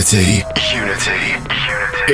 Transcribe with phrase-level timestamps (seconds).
[0.00, 0.42] Unity.
[0.74, 1.32] Unity.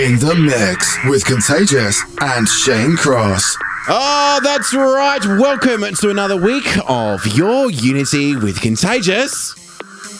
[0.04, 3.56] In the mix with Contagious and Shane Cross.
[3.88, 5.18] Oh, that's right.
[5.40, 9.56] Welcome to another week of Your Unity with Contagious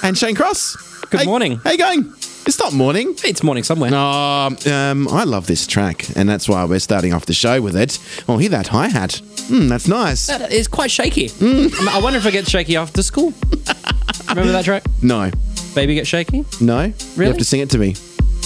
[0.02, 0.76] and Shane Cross.
[1.10, 1.60] Good Hey- morning.
[1.62, 2.12] How you going?
[2.46, 3.14] It's not morning.
[3.22, 3.94] It's morning somewhere.
[3.94, 7.76] Um, um, I love this track, and that's why we're starting off the show with
[7.76, 8.00] it.
[8.28, 9.22] Oh, hear that hi hat?
[9.46, 10.26] Hmm, that's nice.
[10.26, 11.28] That is quite shaky.
[11.28, 11.72] Mm.
[11.86, 13.32] I wonder if it gets shaky after school.
[14.30, 14.82] Remember that track?
[15.00, 15.30] No,
[15.74, 16.44] Baby Get Shaky?
[16.60, 16.77] no.
[16.80, 16.92] Really?
[17.16, 17.94] You have to sing it to me.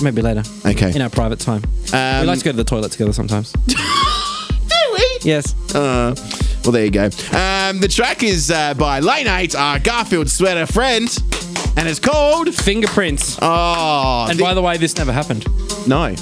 [0.02, 0.42] Maybe later.
[0.64, 0.94] Okay.
[0.94, 1.62] In our private time.
[1.92, 3.52] Um, we like to go to the toilet together sometimes.
[3.66, 3.76] Do
[4.92, 5.18] we?
[5.22, 5.54] Yes.
[5.74, 6.14] Uh,
[6.64, 7.04] well, there you go.
[7.04, 11.08] Um, the track is uh, by Lane 8, our Garfield sweater friend,
[11.76, 12.54] and it's called.
[12.54, 13.38] Fingerprints.
[13.40, 15.46] Oh, and by the way, this never happened.
[15.88, 16.14] no.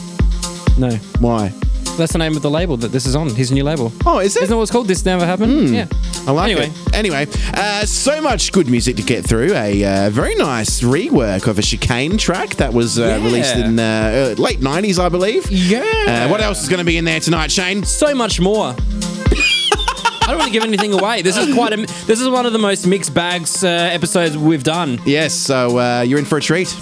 [0.79, 0.91] No.
[1.21, 1.53] Why?
[1.97, 3.29] That's the name of the label that this is on.
[3.31, 3.93] His new label.
[4.05, 4.43] Oh, is it?
[4.43, 4.89] Isn't that what it's called?
[4.89, 5.71] This never happened?
[5.71, 5.87] Yeah.
[6.27, 6.67] I like Anyway.
[6.87, 6.95] it.
[6.95, 9.55] Anyway, uh, so much good music to get through.
[9.55, 13.17] A uh, very nice rework of a chicane track that was uh, Yeah.
[13.25, 15.49] released in uh, uh, late 90s, I believe.
[15.51, 15.81] Yeah.
[16.07, 17.85] Uh, what else is going to be in there tonight, Shane?
[17.85, 18.75] So much more.
[18.77, 21.23] I don't want to give anything away.
[21.23, 21.77] This is quite a.
[22.07, 24.99] This is one of the most mixed bags uh, episodes we've done.
[25.05, 26.75] Yes, so uh, you're in for a treat.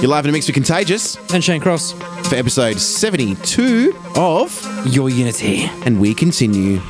[0.00, 1.90] You're live in a mix with Contagious And Shane Cross,
[2.28, 5.64] for episode 72 of your unity.
[5.84, 6.80] And We Continue.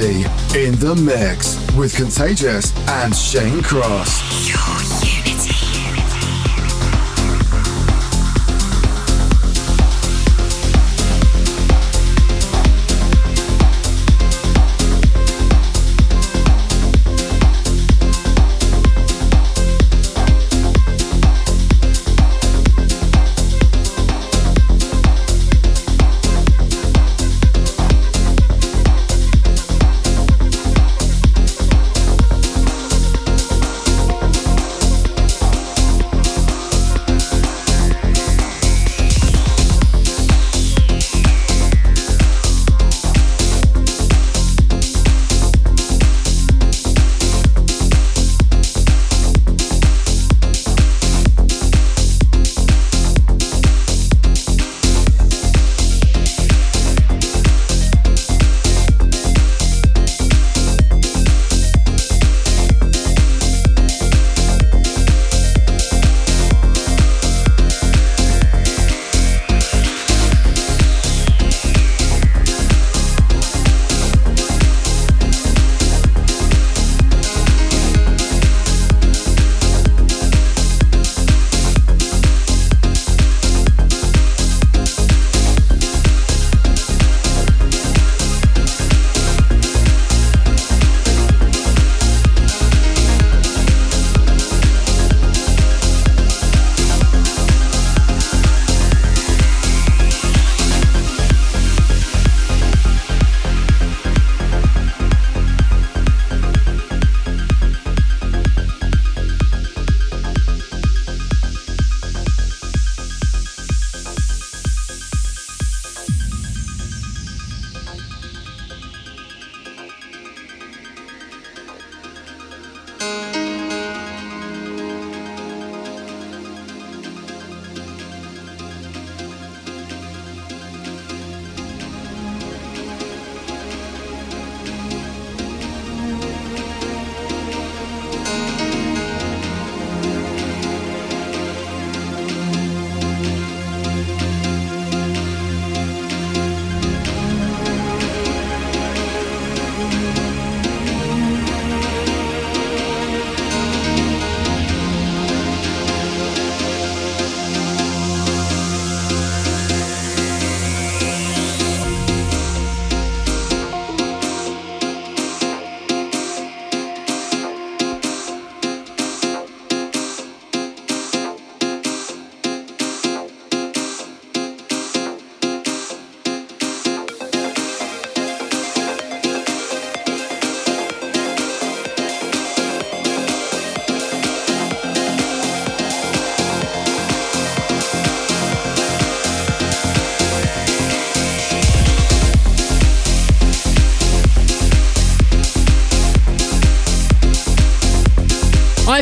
[0.00, 4.27] In the mix with Contagious and Shane Cross.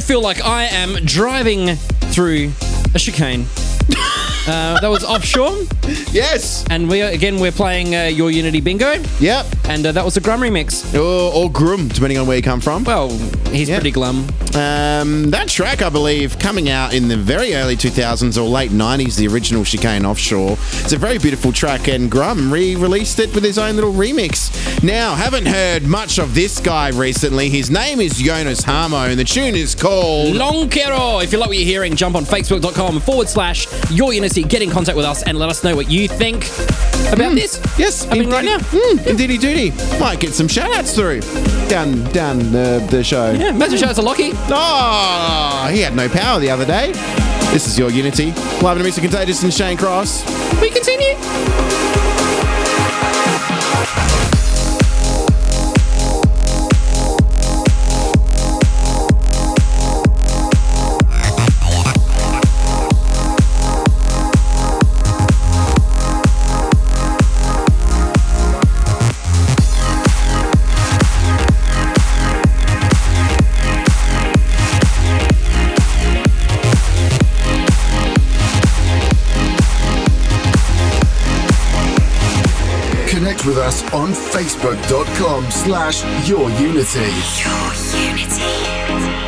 [0.06, 1.74] Feel like I am driving
[2.12, 2.50] through
[2.94, 3.46] a chicane.
[4.48, 5.56] Uh, that was offshore,
[6.12, 6.64] Yes.
[6.70, 9.44] and we are, again we're playing uh, your Unity Bingo, Yep.
[9.64, 10.94] and uh, that was a Grum remix.
[10.94, 12.84] Or, or Grum, depending on where you come from.
[12.84, 13.08] Well,
[13.50, 13.74] he's Yeah.
[13.78, 14.24] pretty glum.
[14.56, 19.16] Um, that track, I believe, coming out in the very early 2000s or late 90s,
[19.16, 20.52] the original Chicane Offshore.
[20.52, 24.82] It's a very beautiful track, and Grum re released it with his own little remix.
[24.82, 27.50] Now, haven't heard much of this guy recently.
[27.50, 30.34] His name is Joonas Hahmo, and the tune is called.
[30.34, 31.22] Lonkero.
[31.22, 34.70] If you like what you're hearing, jump on facebook.com forward slash your Unity, get in
[34.70, 36.46] contact with us, and let us know what you think
[37.12, 37.60] about this.
[37.78, 38.56] Yes, happening right now.
[38.58, 40.00] Mm, indeedy doody.
[40.00, 41.20] Might get some shout outs through
[41.68, 43.32] down down the, the show.
[43.32, 44.32] Yeah, message shout out to Lockie.
[44.48, 46.92] Oh, he had no power the other day.
[47.52, 48.32] This is your Unity.
[48.62, 49.00] Live in Mr.
[49.00, 50.24] Contagious and Shane Cross.
[50.60, 51.14] We continue.
[83.96, 87.00] On facebook.com slash your unity.
[87.40, 89.25] Your unity.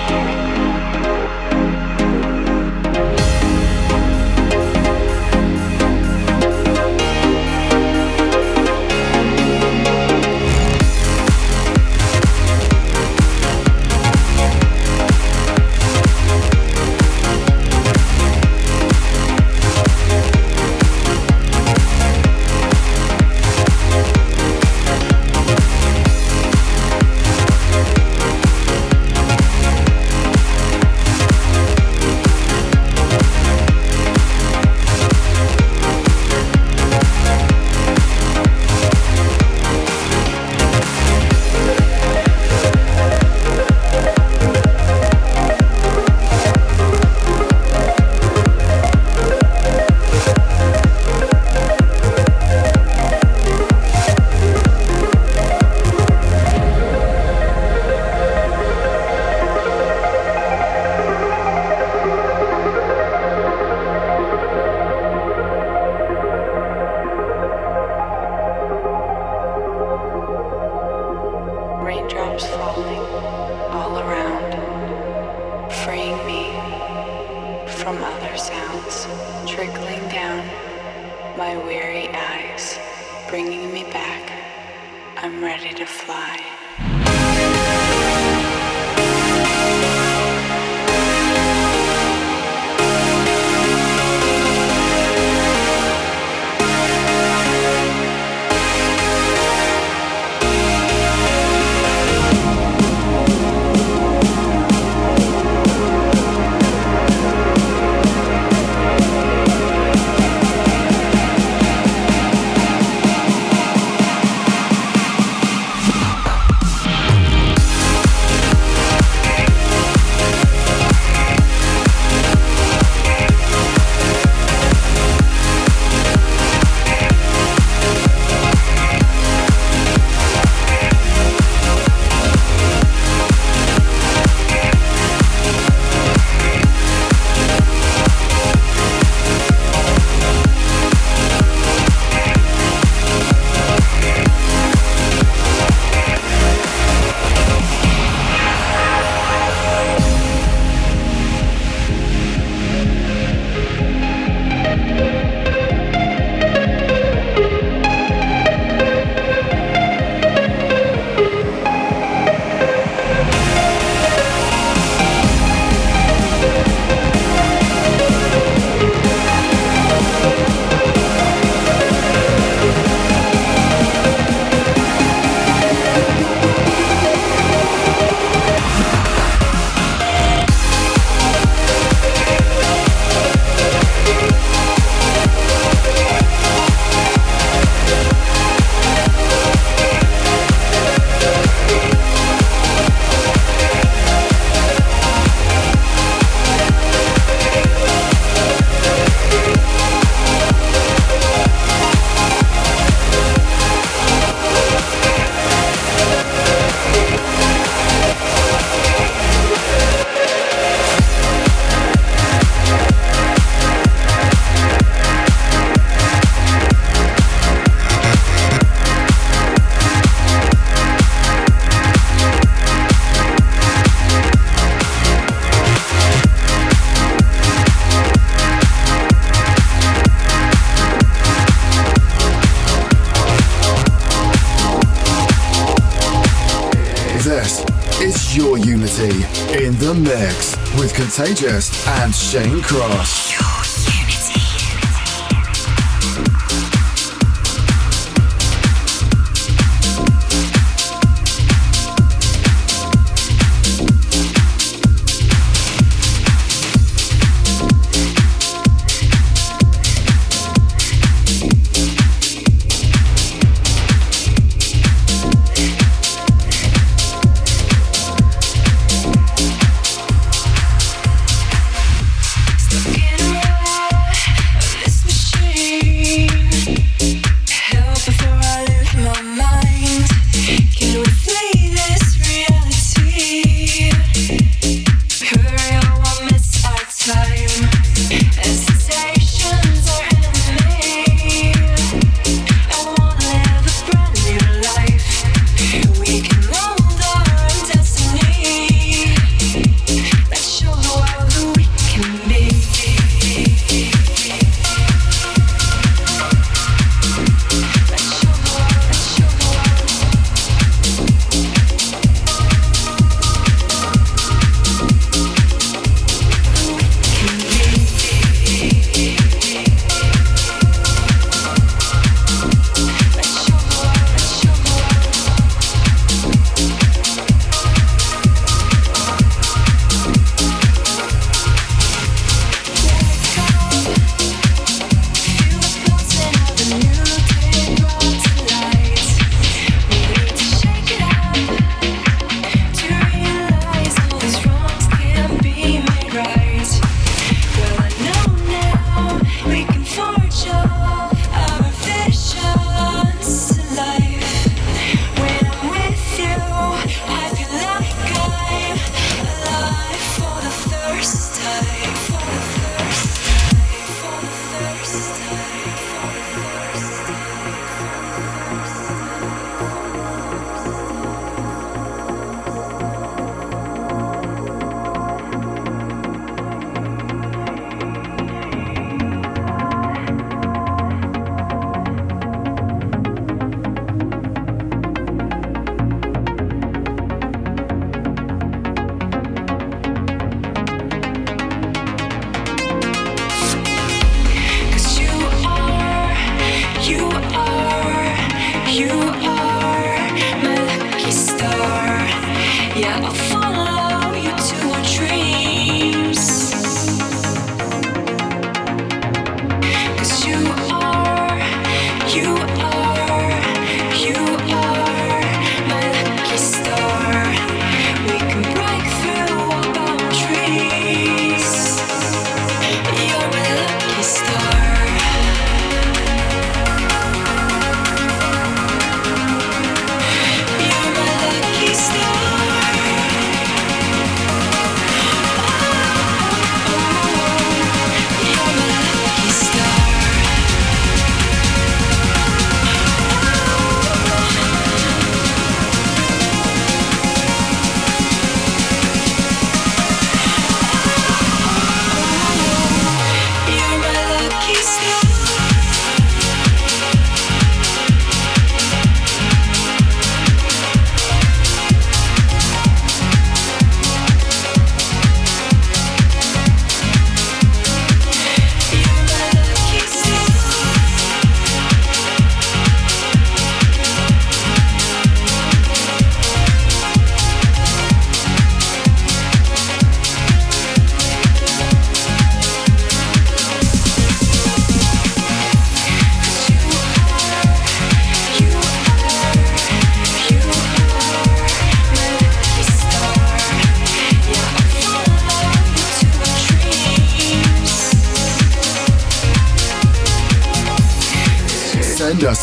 [240.08, 243.17] Mix with Contagious and Shane Cross.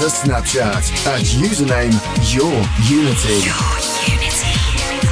[0.09, 1.91] Send a Snapchat at username
[2.21, 3.41] YourUnity.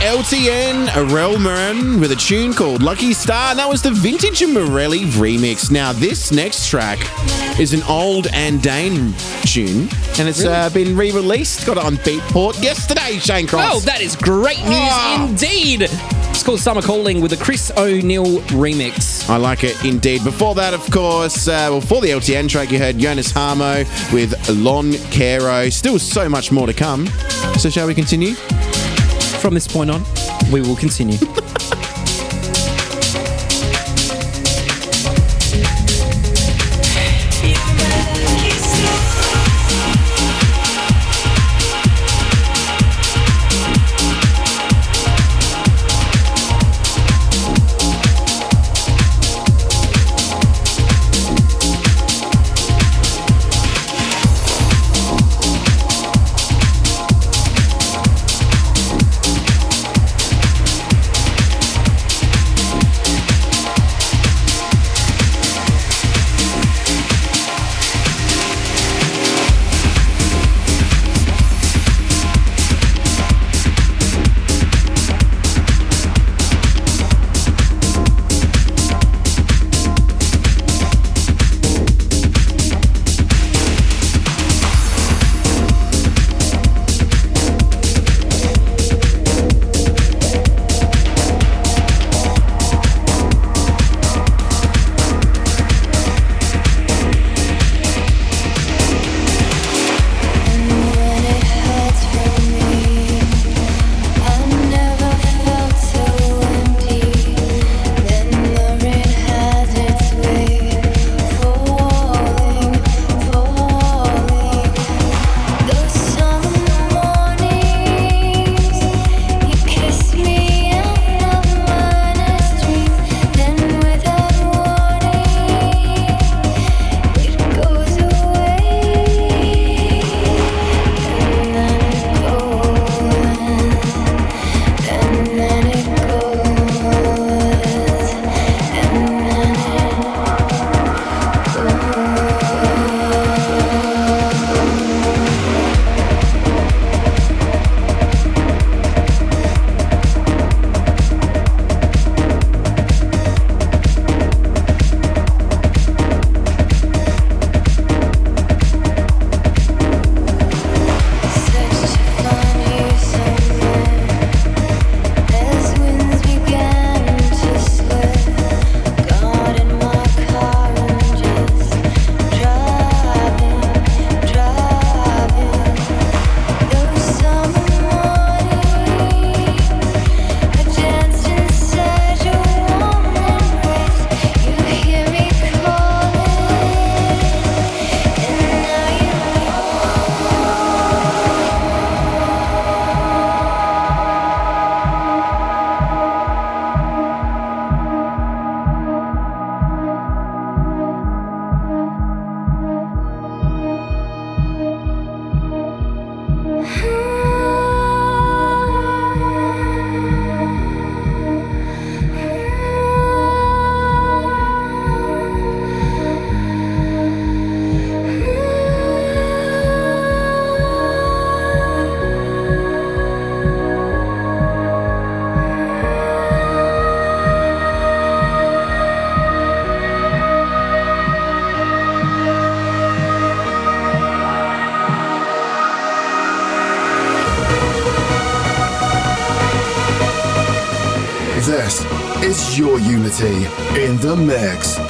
[0.03, 3.51] LTN, Arielle Maren with a tune called Lucky Star.
[3.51, 5.71] And that was the Vintage and Morelli remix.
[5.71, 6.99] Now, this next track
[7.59, 9.13] is an old Andain
[9.45, 11.65] tune, and it's uh, been re released.
[11.65, 13.73] Got it on Beatport yesterday, Shane Cross.
[13.73, 15.27] Oh, that is great news Ah.
[15.27, 15.89] indeed.
[16.33, 19.29] It's called Summer Calling with a Kris O'Neil remix.
[19.29, 20.23] I like it indeed.
[20.23, 24.33] Before that, of course, uh, well, for the LTN track, you heard Joonas Hahmo with
[24.49, 25.69] Lon Caro.
[25.69, 27.05] Still so much more to come.
[27.59, 28.33] So, shall we continue?
[28.33, 30.03] From this point on,
[30.51, 31.17] we will continue.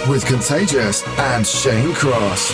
[0.08, 2.52] with Contagious and Shane Cross.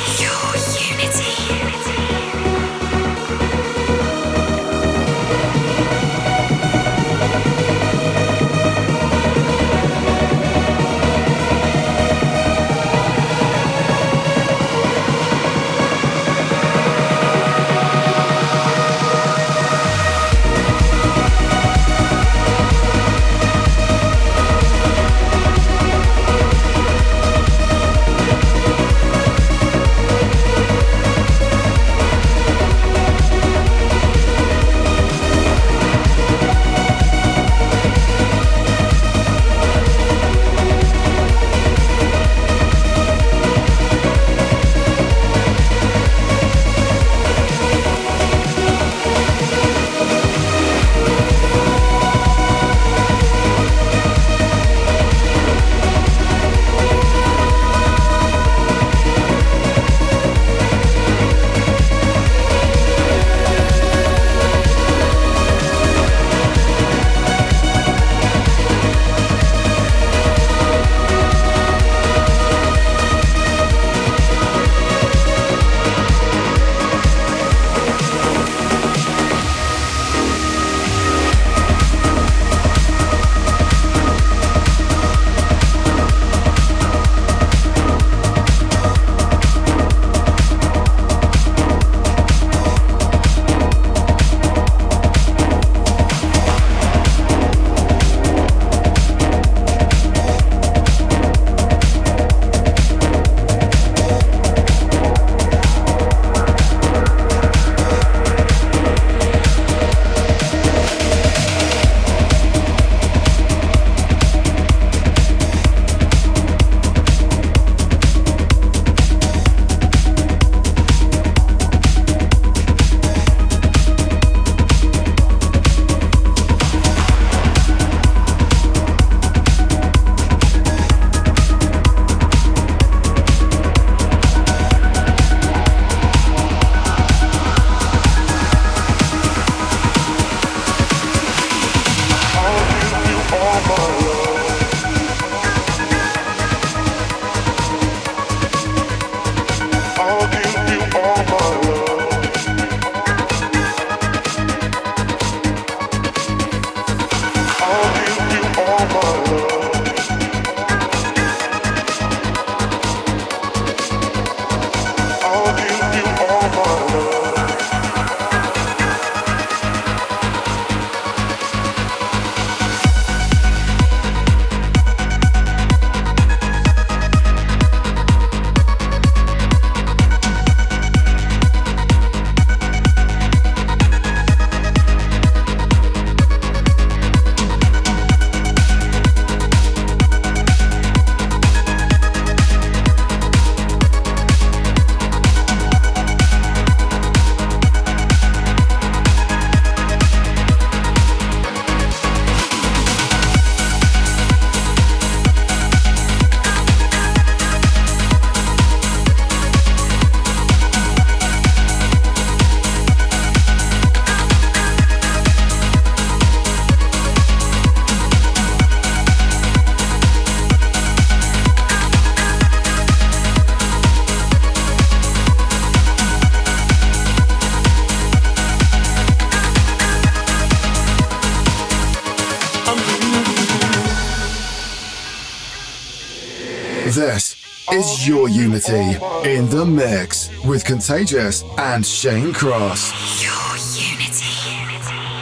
[239.25, 243.23] In the mix with Contagious and Shane Cross.
[243.23, 243.57] Your
[243.91, 244.25] unity.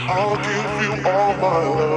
[0.09, 1.96] I'll give you all my love.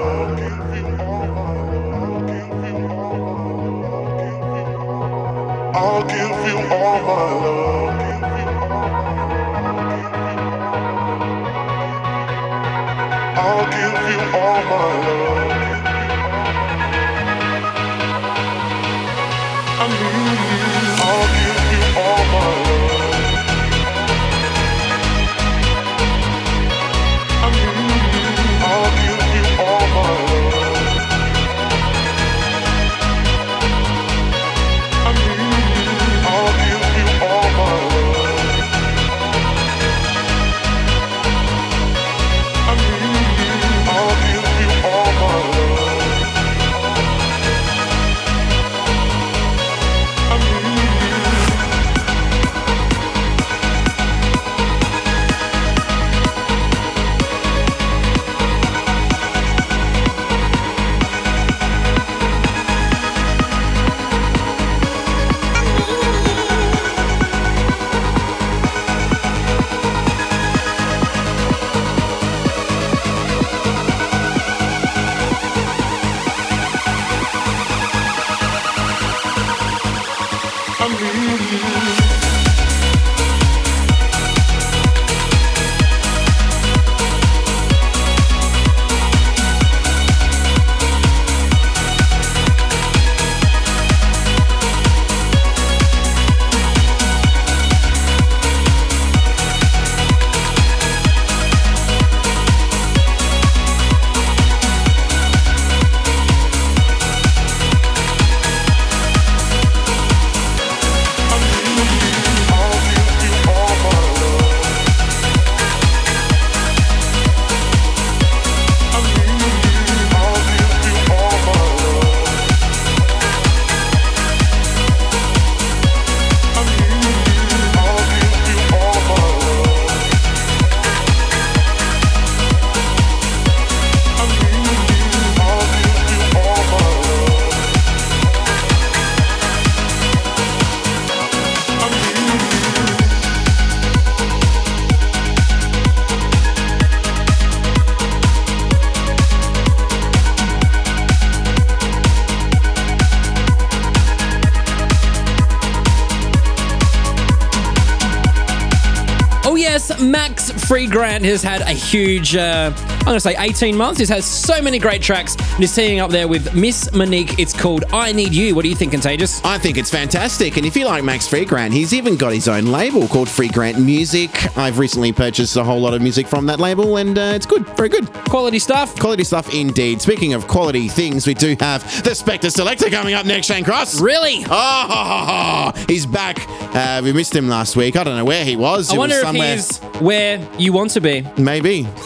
[159.72, 163.98] Yes, Max Freegrant has had a huge, uh, I'm going to say 18 months.
[163.98, 167.38] He's has so many great tracks and he's teaming up there with Miss Monique.
[167.38, 168.54] It's called I Need You.
[168.54, 169.42] What do you think, Contagious?
[169.42, 170.56] I think it's fantastic.
[170.58, 174.30] And if you like Max Freegrant, he's even got his own label called Freegrant Music.
[174.56, 177.66] I've recently purchased a whole lot of music from that label, and uh, it's good.
[177.70, 178.06] Very good.
[178.28, 178.96] Quality stuff.
[178.98, 180.00] Quality stuff indeed.
[180.00, 184.00] Speaking of quality things, we do have the Spector Selector coming up next, Shane Cross.
[184.00, 184.44] Really?
[184.48, 186.38] Oh, he's back.
[186.74, 187.96] Uh, we missed him last week.
[187.96, 188.90] I don't know where he was.
[188.90, 191.26] I He was wonder if he's where you want to be.
[191.38, 191.88] Maybe.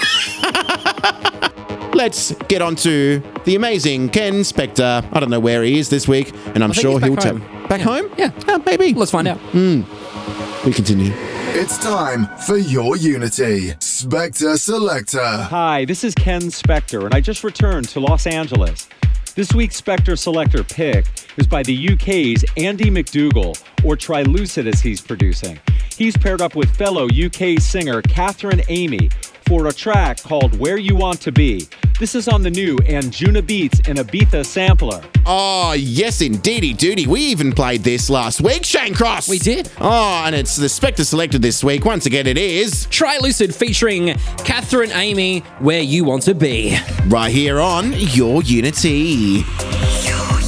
[1.94, 5.06] Let's get on to the amazing Ken Spector.
[5.12, 7.24] I don't know where he is this week, and I'm think sure he will back
[7.24, 7.38] tell.
[7.68, 7.84] Back Yeah.
[7.84, 8.10] home?
[8.18, 8.30] Yeah.
[8.48, 8.92] Oh, maybe.
[8.94, 9.38] Let's find out.
[9.38, 9.82] Hmm.
[10.66, 11.12] We continue.
[11.56, 13.72] It's time for your unity.
[13.74, 15.20] Spector Selector.
[15.24, 18.88] Hi, this is Ken Spector, and I just returned to Los Angeles.
[19.36, 25.00] This week's Spector Selector pick is by the UK's Andy McDougall, or Trilucid as he's
[25.00, 25.60] producing.
[25.96, 29.10] He's paired up with fellow UK singer Katherine Amy
[29.46, 31.66] for a track called Where You Want to Be.
[32.00, 35.00] This is on the new Anjunabeats and Ibiza sampler.
[35.26, 37.06] Oh, yes, indeedy duty.
[37.06, 39.28] We even played this last week, Shane Cross.
[39.28, 39.70] We did.
[39.80, 41.84] Oh, and it's the Spector Selected this week.
[41.84, 46.76] Once again, it is Trilucid featuring Katherine Amy, Where You Want to Be.
[47.06, 49.44] right here on Your Unity.
[50.06, 50.40] Your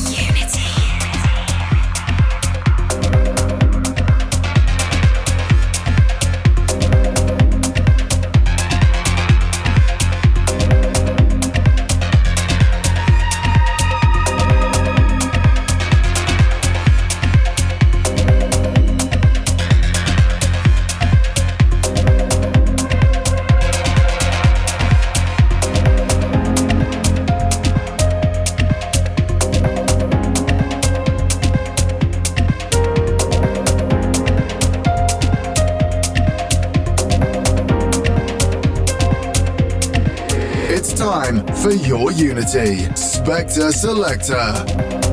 [41.97, 42.85] your unity.
[42.95, 45.06] Spector Selector.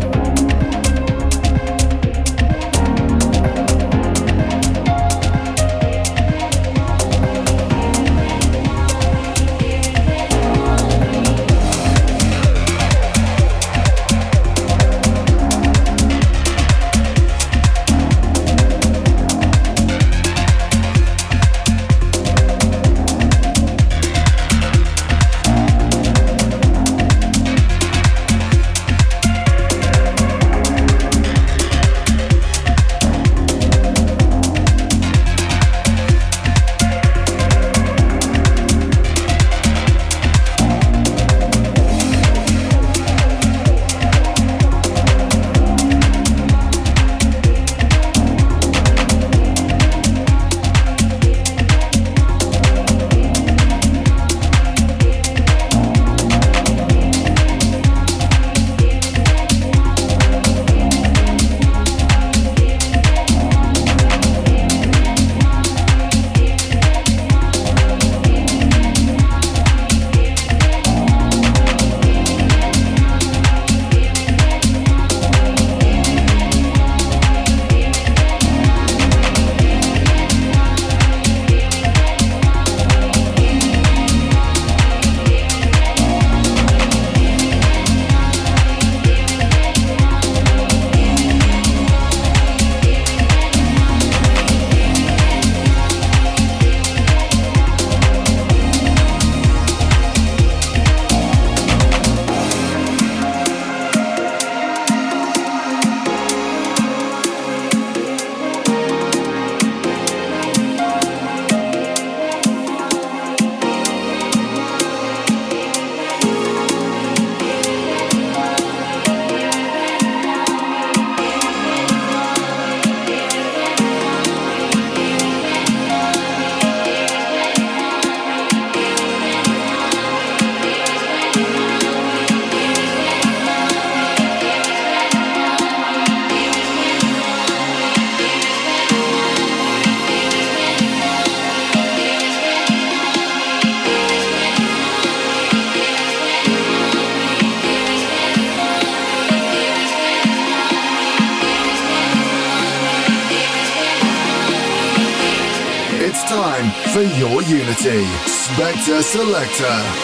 [157.83, 160.02] Spector Selector.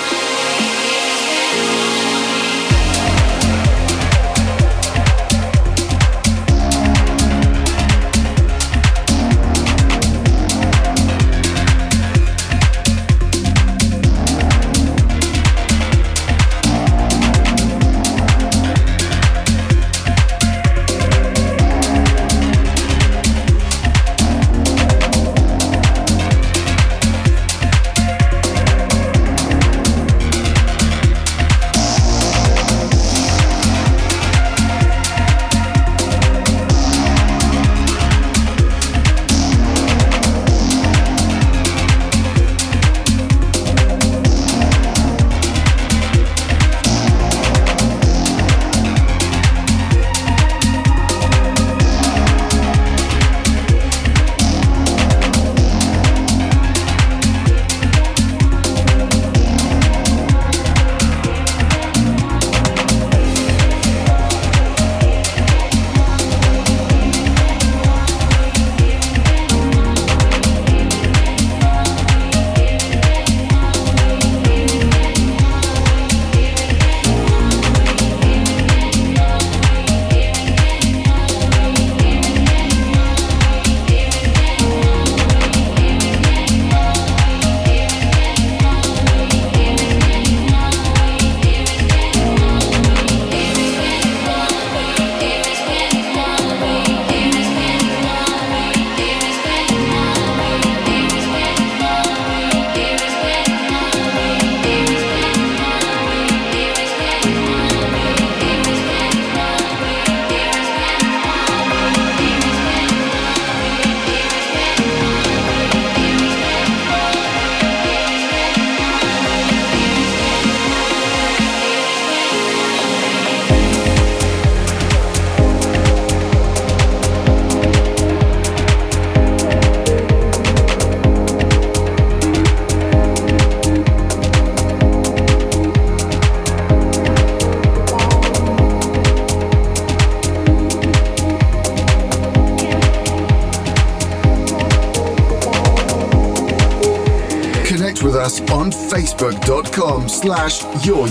[150.10, 151.08] Slash your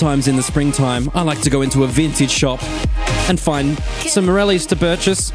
[0.00, 2.62] sometimes in the springtime, I like to go into a vintage shop
[3.28, 5.28] and find some Morellis to purchase.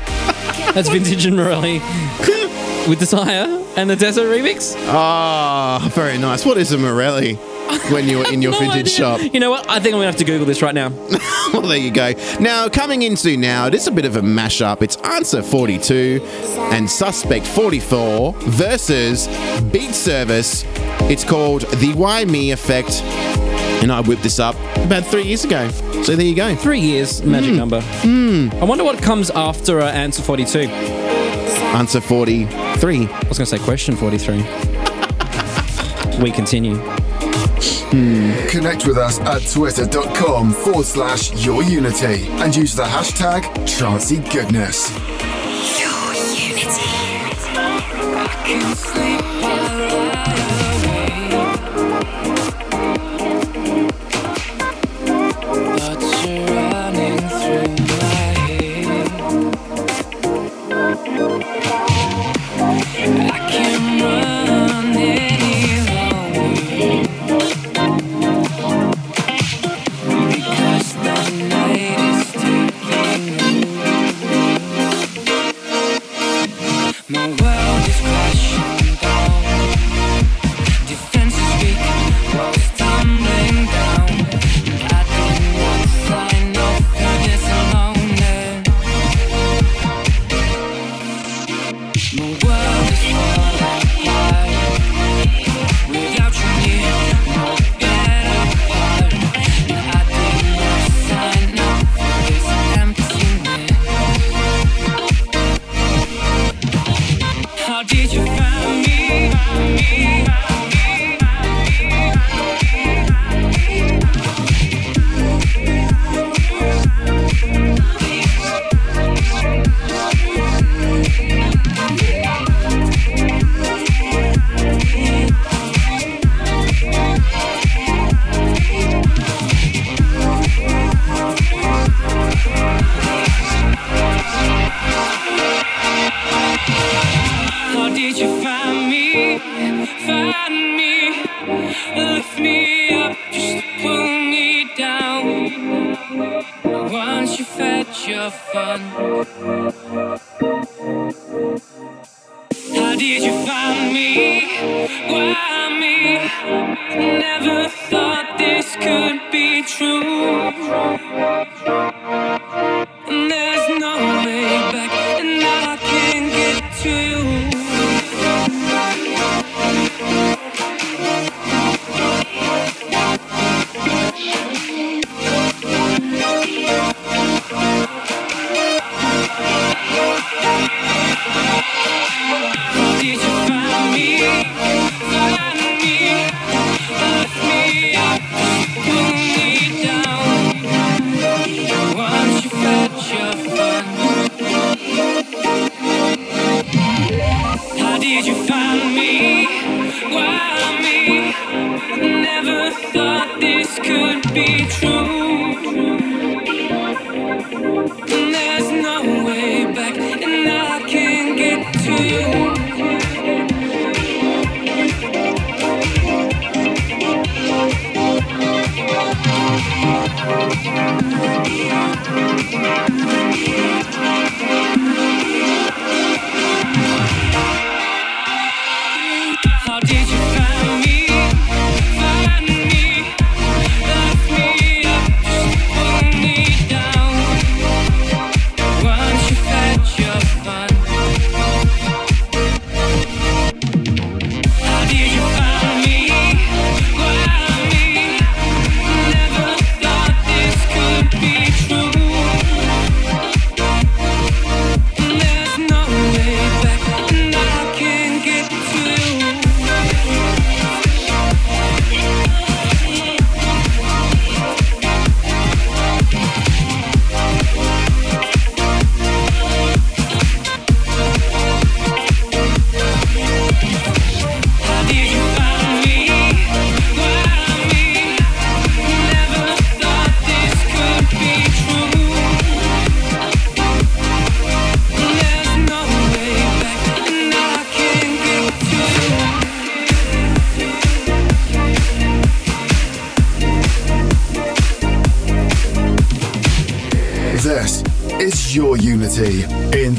[0.74, 1.74] That's Vintage and Morelli
[2.90, 4.74] with Desire and the Dezza remix.
[4.88, 6.48] Ah, very nice.
[6.48, 7.36] What is a Morelli
[7.92, 8.94] when you're in your No vintage idea.
[8.96, 9.22] shop?
[9.22, 9.70] You know what?
[9.70, 10.90] I think I'm gonna have to Google this right now.
[11.54, 12.14] well, there you go.
[12.40, 14.82] Now, coming into now, it is a bit of a mashup.
[14.82, 16.22] It's Answer 42
[16.72, 19.28] and Suspect 44 versus
[19.72, 20.64] Beat Service.
[21.08, 23.04] It's called The Why Me Effect.
[23.82, 25.70] And I whipped this up about three years ago.
[26.04, 26.56] So there you go.
[26.56, 27.82] Three years, magic number.
[27.82, 28.50] Hmm.
[28.54, 30.60] I wonder what comes after uh, answer 42.
[30.60, 33.08] Answer 43.
[33.08, 34.38] I was gonna say question 43.
[36.24, 36.78] we continue.
[38.50, 44.90] Connect with us at twitter.com forward slash your unity and use the hashtag Trancy Goodness.
[45.80, 46.96] Your unity.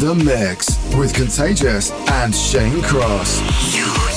[0.07, 4.16] The mix with Contagious and Shane Cross.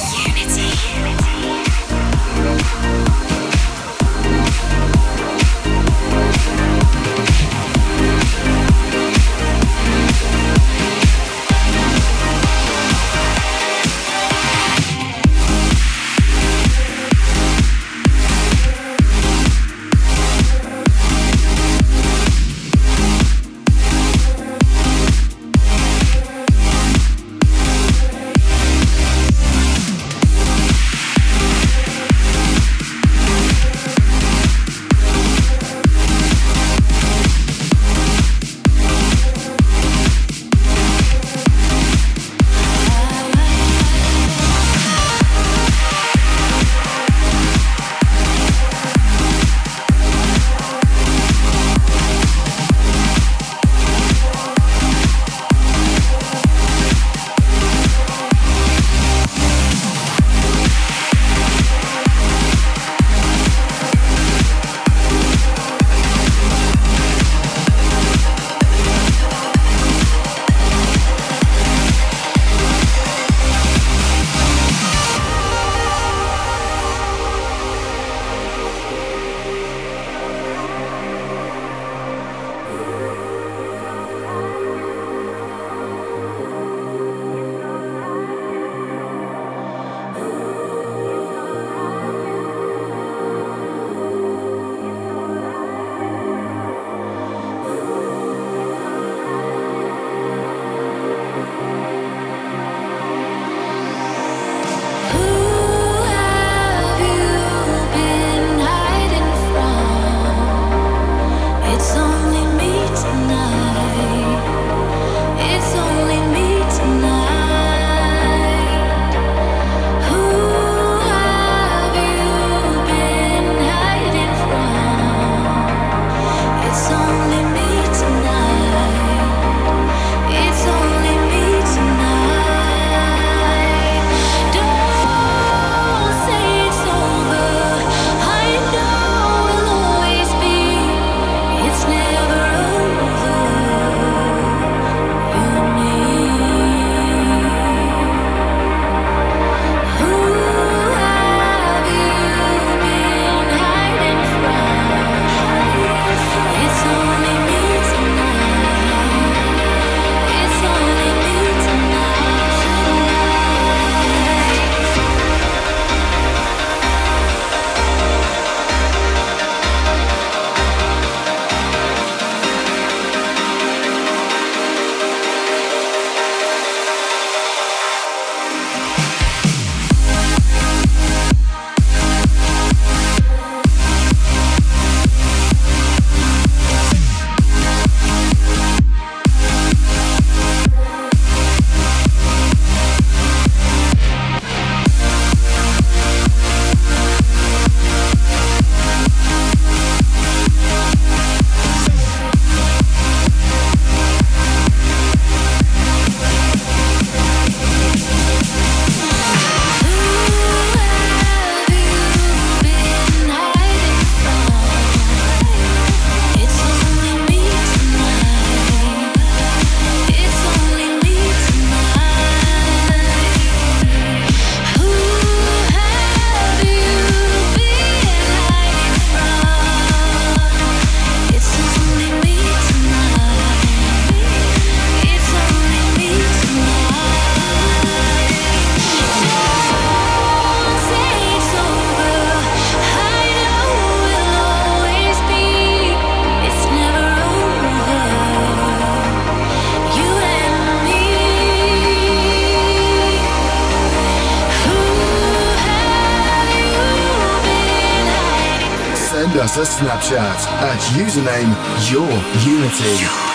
[259.70, 261.54] Snapchat at username
[261.92, 263.29] Your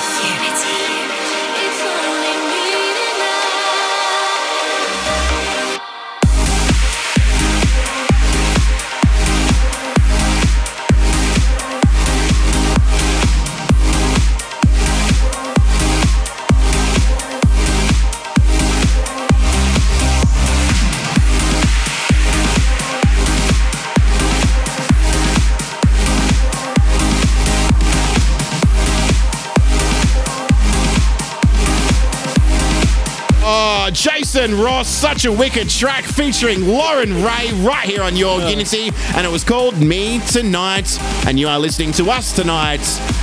[34.54, 34.88] Ross.
[34.88, 38.90] Such a wicked track featuring Lauren Ray right here on Your Unity.
[39.14, 40.98] And it was called Me Tonight.
[41.26, 42.80] And you are listening to us tonight.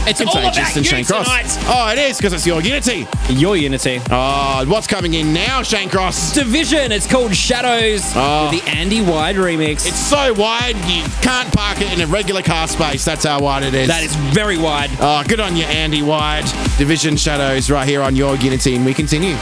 [0.07, 1.25] It's all about and you Shane Cross.
[1.25, 1.65] tonight.
[1.67, 3.07] Oh, it is because it's Your Unity.
[3.29, 4.01] Your Unity.
[4.09, 6.33] Oh, what's coming in now, Shane Cross?
[6.33, 6.91] Division.
[6.91, 8.01] It's called Shadows.
[8.15, 8.49] Oh.
[8.51, 9.87] With the Andy Wide remix.
[9.87, 13.05] It's so wide you can't park it in a regular car space.
[13.05, 13.87] That's how wide it is.
[13.87, 14.89] that is very wide.
[14.99, 16.45] Oh, good on you, Andy Wide.
[16.77, 19.35] Division Shadows right here on your Unity, and we continue.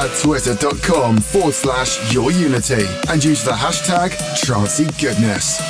[0.00, 5.60] At twitter.com forward slash your unity and use the hashtag Trancy Goodness.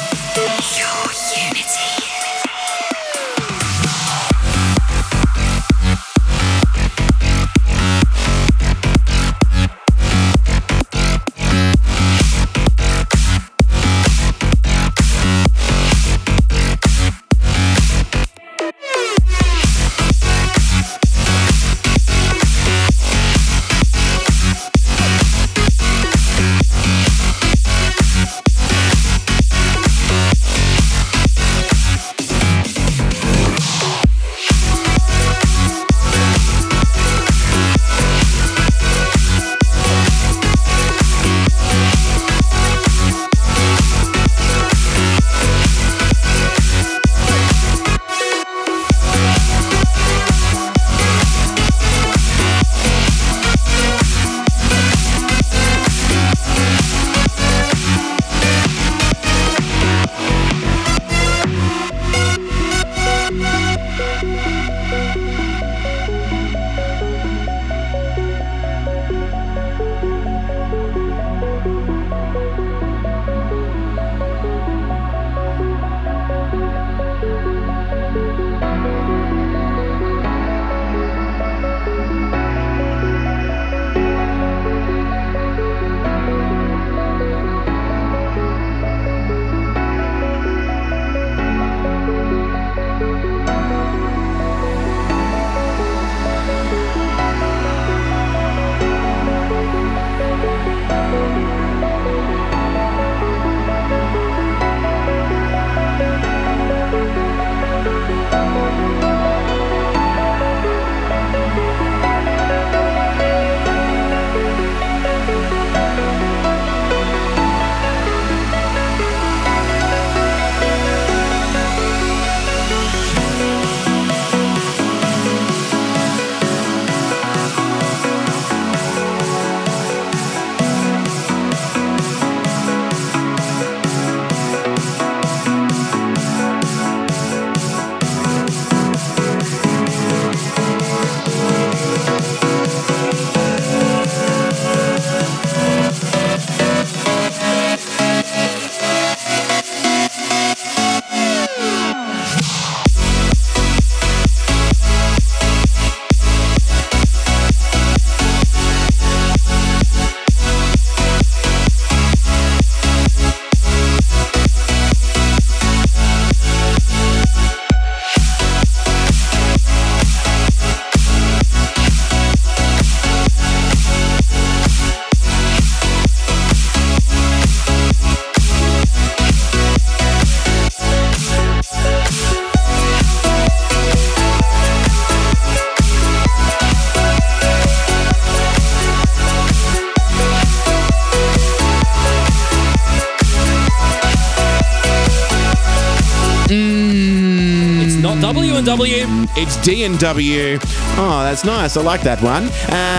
[199.42, 200.58] It's D and W.
[200.98, 201.74] Oh, that's nice.
[201.78, 202.44] I like that one.
[202.68, 202.89] Uh,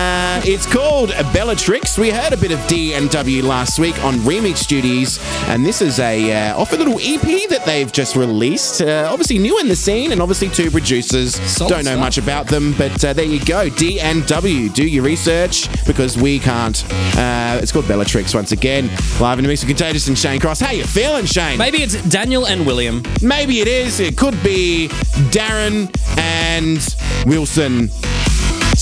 [0.44, 1.98] it's called Bellatrix.
[1.98, 5.18] We heard a bit of D and W last week on Remix Duties,
[5.48, 8.82] and this is a uh, off a little EP that they've just released.
[8.82, 11.34] Uh, obviously new in the scene, and obviously two producers.
[11.50, 12.00] Solid Don't know stuff.
[12.00, 13.68] much about them, but uh, there you go.
[13.68, 14.68] D and W.
[14.68, 16.84] Do your research because we can't.
[17.16, 18.88] Uh, it's called Bellatrix once again.
[19.20, 20.60] Live in the mix with Contagious and Shane Cross.
[20.60, 21.58] How you feeling, Shane?
[21.58, 23.02] Maybe it's Daniel and William.
[23.22, 24.00] Maybe it is.
[24.00, 24.88] It could be
[25.30, 26.78] Darren and
[27.26, 27.90] Wilson.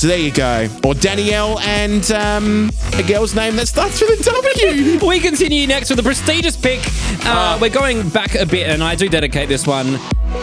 [0.01, 0.67] So there you go.
[0.83, 4.99] Or Danielle and um, a girl's name that starts with a W.
[5.07, 6.81] We continue next with a prestigious pick.
[7.27, 9.99] Uh, we're going back a bit, and I do dedicate this one.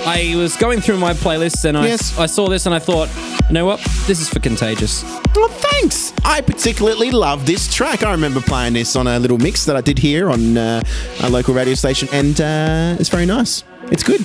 [0.06, 2.20] I was going through my playlists, and I, Yes.
[2.20, 3.10] I saw this, and I thought,
[3.48, 3.80] you know what?
[4.06, 5.04] This is for Contagious.
[5.36, 6.14] well, thanks.
[6.24, 8.04] I particularly love this track.
[8.04, 10.84] I remember playing this on a little mix that I did here on uh,
[11.24, 13.64] a local radio station, and uh, it's very nice.
[13.90, 14.24] It's good.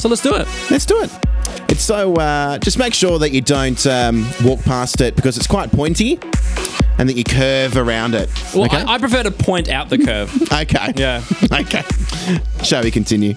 [0.00, 0.48] So let's do it.
[0.68, 1.10] Let's do it.
[1.72, 2.14] It's so.
[2.14, 6.18] Uh, just make sure that you don't um, walk past it because it's quite pointy,
[6.98, 8.28] and that you curve around it.
[8.54, 8.82] Well, okay.
[8.82, 10.30] I, I prefer to point out the curve.
[10.52, 10.92] okay.
[10.96, 11.24] Yeah.
[11.50, 11.82] okay.
[12.62, 13.34] Shall we continue?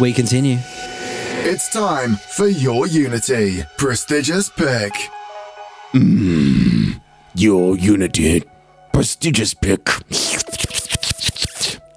[0.00, 0.56] we continue.
[1.46, 3.62] It's time for your unity.
[3.76, 4.94] Prestigious pick.
[7.34, 8.42] Your Unity
[8.94, 9.90] prestigious pick.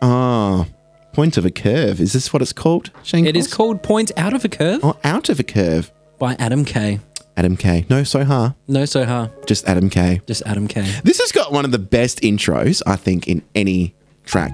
[0.01, 0.65] Ah,
[1.17, 1.99] point of a curve.
[1.99, 2.91] Is this what it's called?
[3.01, 3.57] Shane It is Cross?
[3.57, 5.91] called Point Out of a Curve Or out of a curve.
[6.19, 6.99] by Adam K.
[7.35, 7.85] Adam K.
[7.89, 10.21] No Soha, No Soha, just Adam K.
[10.27, 10.81] just Adam K.
[11.03, 13.95] This has got one of the best intros, I think, in any
[14.25, 14.53] track.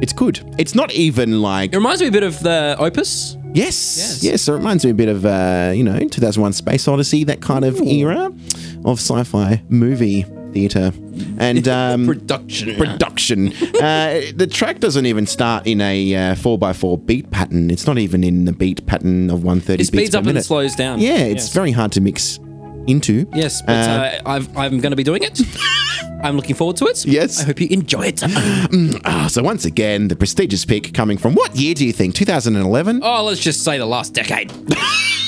[0.00, 0.38] It's good.
[0.58, 3.36] It's not even like It reminds me a bit of the Opus.
[3.52, 4.22] yes, Yes.
[4.22, 4.42] yes.
[4.42, 7.64] So it reminds me a bit of uh, you know 2001: Space Odyssey, that kind
[7.64, 8.32] of era
[8.84, 10.24] of sci-fi movie
[10.56, 10.90] theater,
[11.38, 12.76] and um, Production.
[12.76, 13.48] production.
[13.76, 17.70] uh, the track doesn't even start in a uh, 4x4 beat pattern.
[17.70, 20.74] It's not even in the beat pattern of 130 It beats speeds up and slows
[20.74, 20.98] down.
[21.00, 21.52] Yeah, it's Yes.
[21.52, 22.38] very hard to mix
[22.86, 23.28] into.
[23.34, 25.40] Yes, but uh, I've, I'm going to be doing it.
[26.24, 27.04] I'm looking forward to it.
[27.04, 27.42] Yes.
[27.42, 28.22] I hope you enjoy it.
[29.04, 32.14] Ah, so once again, the prestigious pick coming from what year do you think?
[32.14, 33.00] 2011?
[33.02, 34.50] oh, let's just say the last decade.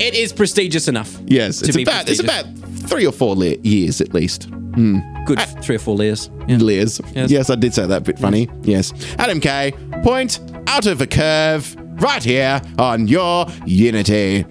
[0.00, 1.16] it is prestigious enough.
[1.26, 2.44] yes, it's about it's about
[2.88, 4.44] three or four le- years at least.
[4.74, 4.98] Hmm.
[5.24, 6.30] Good three or four layers.
[6.46, 6.58] Yeah.
[6.58, 7.00] Lears.
[7.14, 7.30] Yes.
[7.30, 7.50] Yes.
[7.50, 8.48] I did say that bit funny.
[8.62, 8.92] Yes.
[9.18, 9.72] Adam K.
[10.04, 10.38] Point
[10.68, 14.44] out of a curve right here on your Unity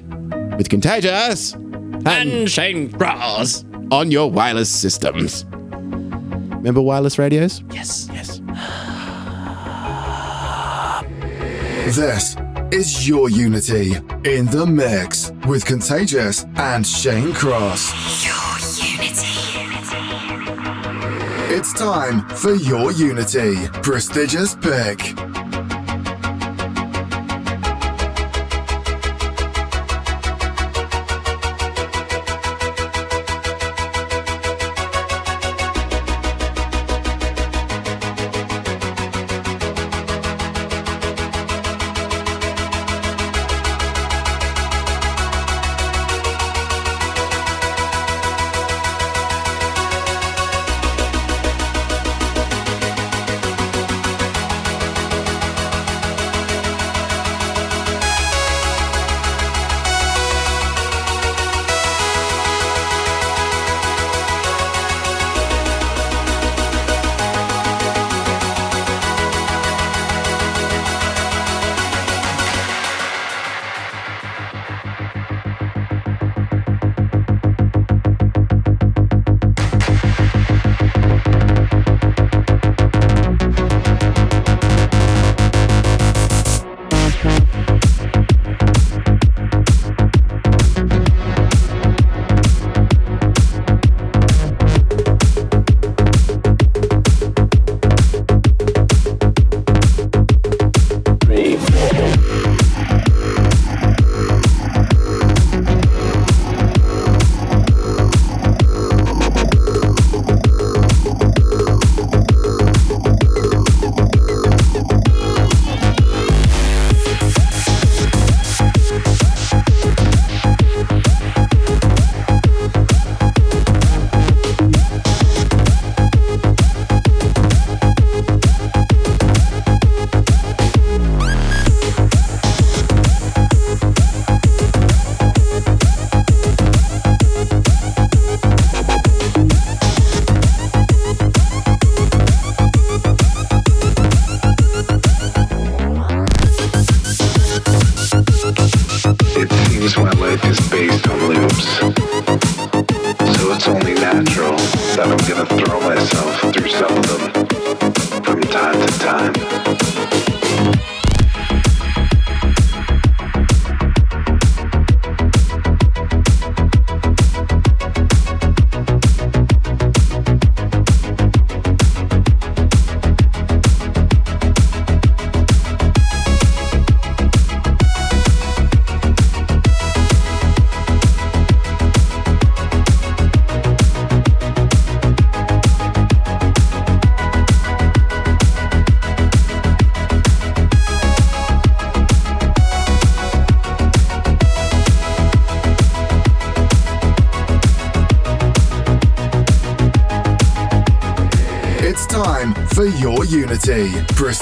[0.58, 3.64] with Contagious and And Shane Cross.
[3.92, 5.46] on your wireless systems.
[5.52, 7.64] Remember wireless radios?
[7.72, 8.10] Yes.
[8.12, 8.42] Yes.
[11.96, 12.36] This
[12.76, 13.94] is your Unity
[14.26, 17.94] in the mix with Contagious and Shane Cross.
[18.26, 18.60] Your
[19.00, 19.26] Unity.
[21.56, 25.35] It's time for your Unity prestigious pick.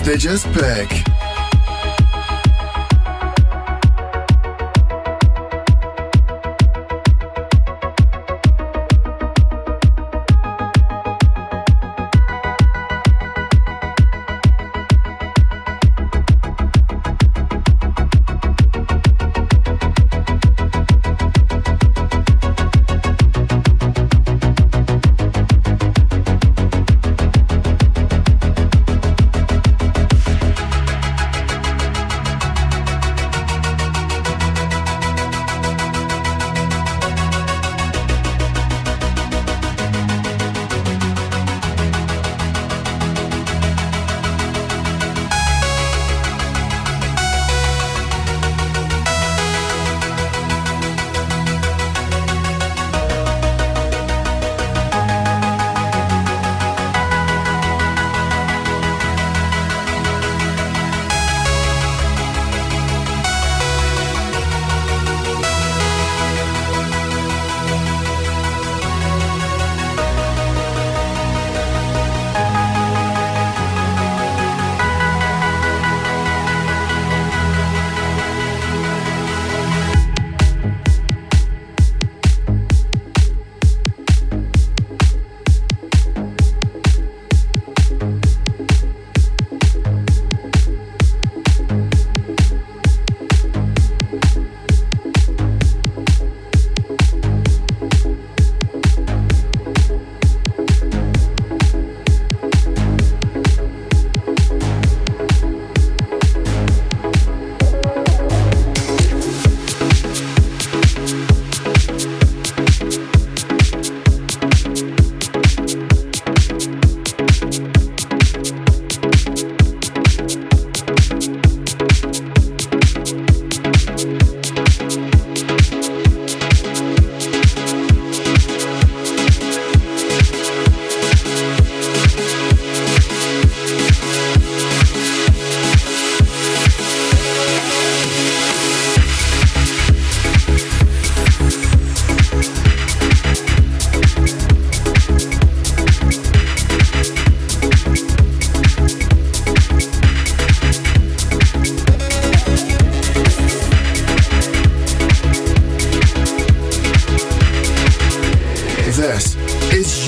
[0.03, 0.92] Prestigious pick.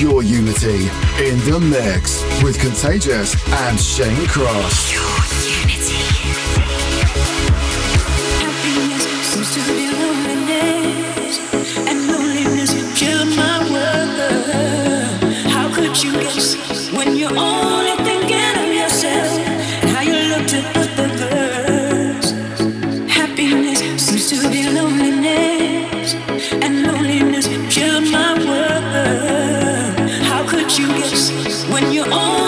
[0.00, 0.88] your unity
[1.18, 5.15] in the mix with Contagious and Shane Cross.
[30.78, 32.45] you guess when you're on.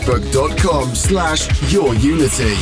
[0.00, 2.54] facebook.com slash yourunity.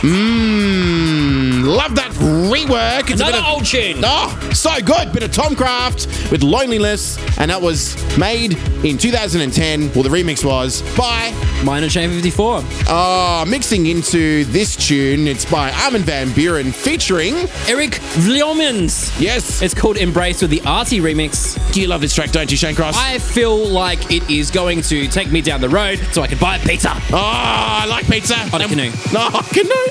[0.00, 3.10] Mmm, love that rework.
[3.10, 4.02] It's Another a bit of, old tune.
[4.02, 5.12] Oh, so good.
[5.12, 9.92] Bit of Tomcraft with Loneliness, and that was made in 2010.
[9.92, 11.30] Well, the remix was by
[11.62, 12.62] Myon & Shane 54.
[12.88, 17.34] Oh, mixing into this tune, it's by Armin Van Buuren featuring
[17.68, 19.20] Eric Vloeimans.
[19.20, 19.60] Yes.
[19.60, 21.59] It's called Embrace with the Arty remix.
[21.72, 22.96] Do you love this track, don't you, Shane Cross?
[22.98, 26.36] I feel like it is going to take me down the road so I can
[26.38, 26.90] buy a pizza.
[27.12, 28.34] oh, I like pizza.
[28.52, 28.90] On a And- canoe.
[29.12, 29.89] No, canoe.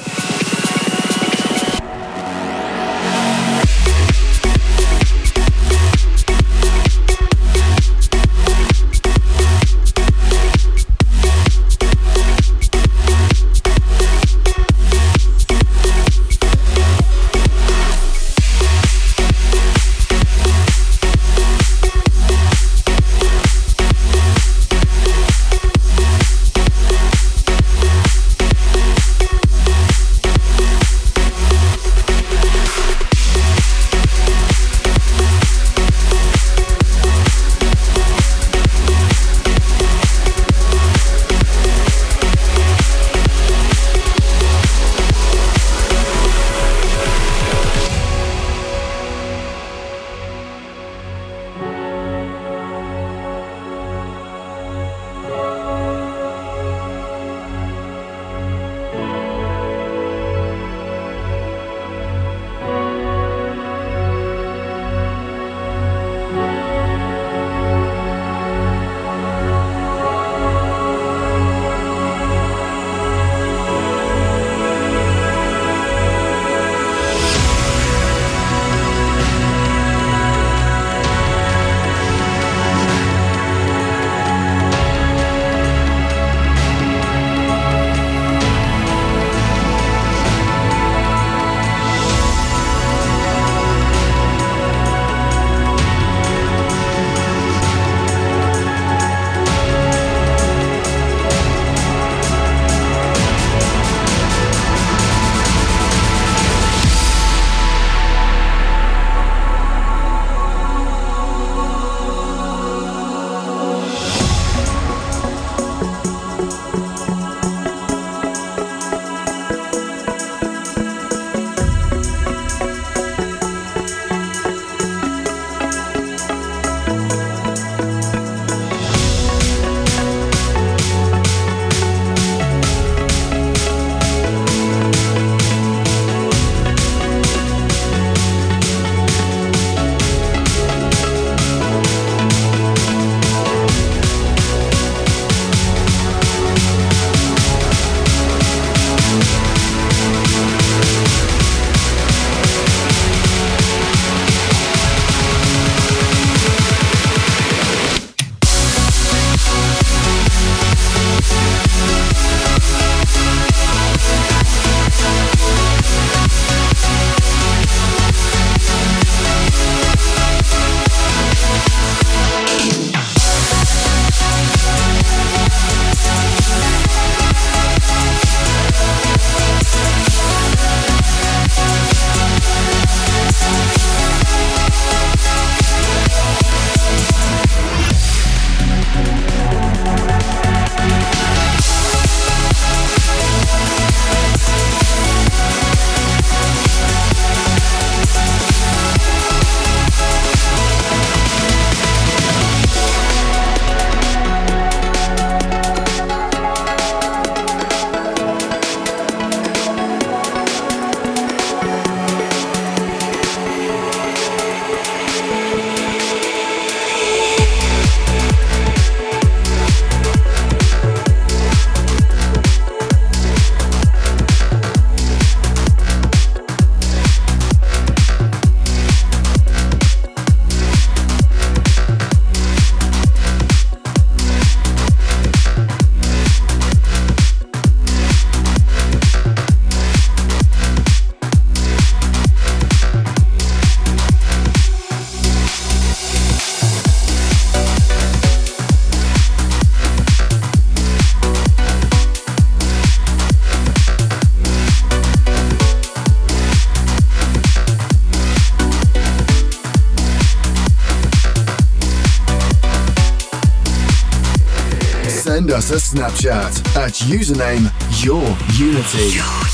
[265.79, 267.71] Snapchat at username
[268.03, 268.21] Your
[268.57, 269.15] Unity.
[269.15, 269.48] Your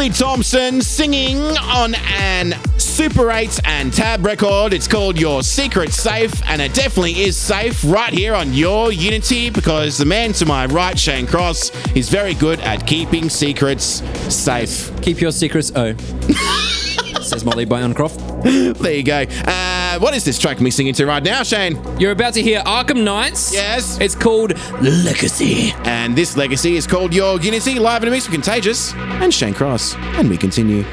[0.00, 4.72] Julie Thompson singing on an Super 8 and Tab record.
[4.72, 9.50] It's called Your Secret Safe, and it definitely is safe right here on Your Unity
[9.50, 14.02] because the man to my right, Shane Cross, is very good at keeping secrets
[14.34, 14.90] safe.
[15.02, 15.94] Keep your secrets, oh.
[17.20, 18.78] Says Molly Bayoncroft.
[18.78, 19.26] There you go.
[19.46, 21.76] Uh, Uh, what is this track missing into right now, Shane?
[21.98, 23.52] You're about to hear Arkham Knights.
[23.52, 23.98] Yes.
[24.00, 25.72] It's called Legacy.
[25.82, 29.52] And this legacy is called Your Unity, live in a mix with Contagious and Shane
[29.52, 29.96] Cross.
[29.96, 30.84] And we continue.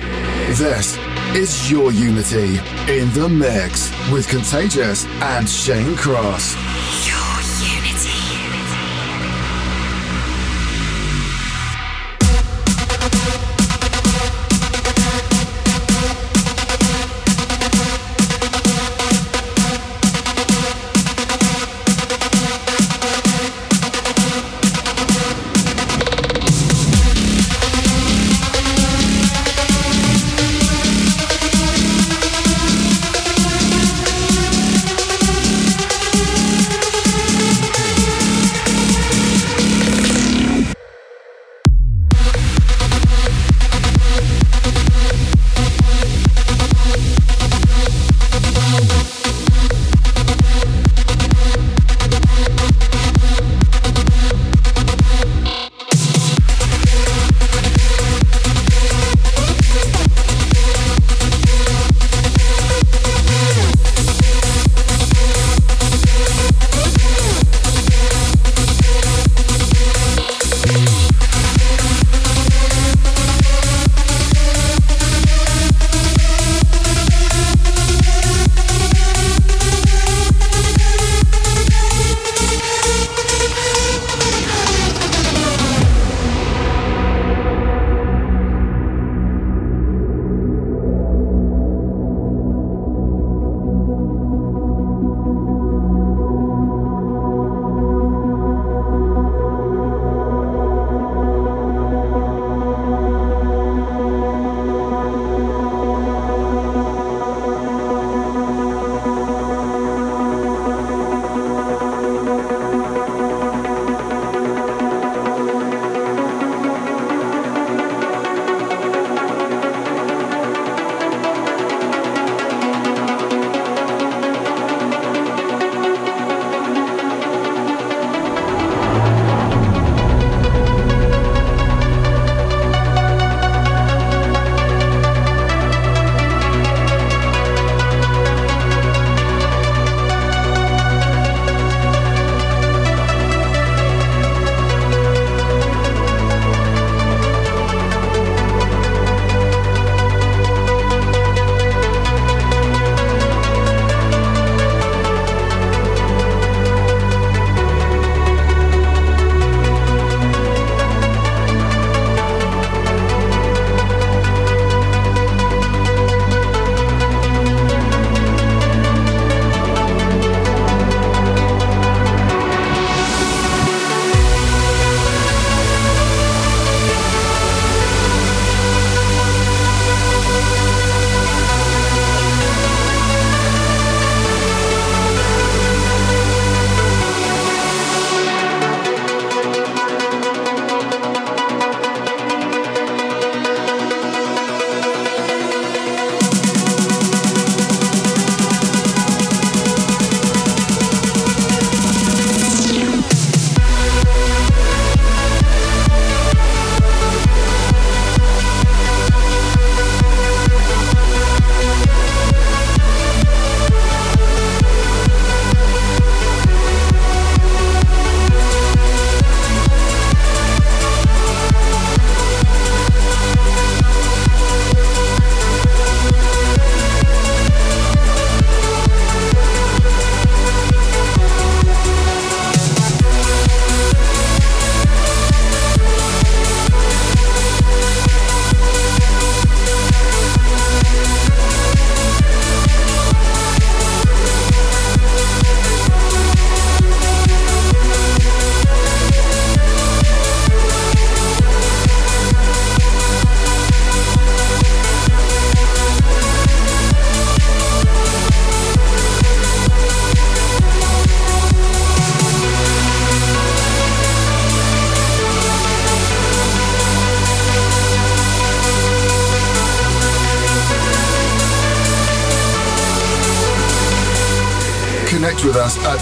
[0.56, 0.98] This
[1.36, 2.58] is Your Unity
[2.92, 6.56] in the mix with Contagious and Shane Cross.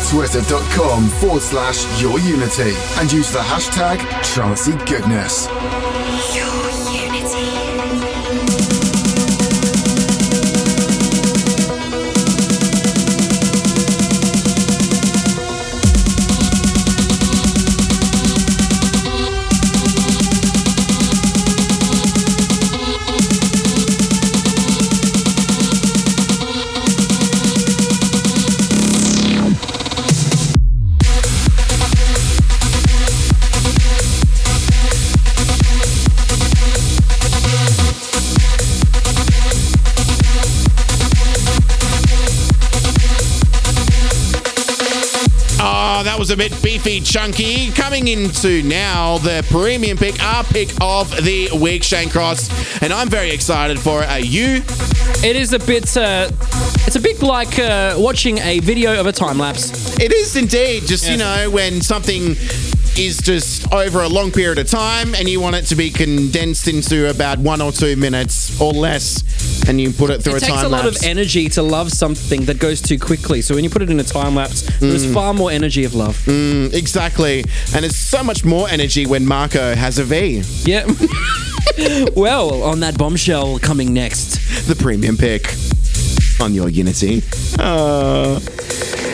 [0.10, 5.48] twitter.com forward slash your unity and use the hashtag Trancy Goodness.
[46.86, 47.72] Chunky.
[47.72, 53.10] Coming into now the premium pick, our pick of the week, Shane Cross, and I'm
[53.10, 54.10] very excited for it.
[54.10, 54.62] Are you?
[55.24, 55.98] It is a bit.
[55.98, 56.30] Uh,
[56.86, 59.98] it's a bit like uh, watching a video of a time lapse.
[60.00, 60.84] It is indeed.
[60.84, 62.36] Just, you know, when something
[62.98, 66.68] is just over a long period of time and you want it to be condensed
[66.68, 69.24] into about one or two minutes or less,
[69.68, 71.92] and you put it through It a takes time a lot of energy to love
[71.92, 73.42] something that goes too quickly.
[73.42, 76.28] So when you put it in a time lapse, there's far more energy of love.
[76.28, 77.44] exactly.
[77.76, 80.44] And it's so much more energy when Marco has a V.
[80.64, 80.86] Yeah.
[82.16, 84.68] well, on that bombshell coming next.
[84.68, 85.54] The premium pick
[86.42, 87.22] on your Unity.
[87.60, 88.40] Uh,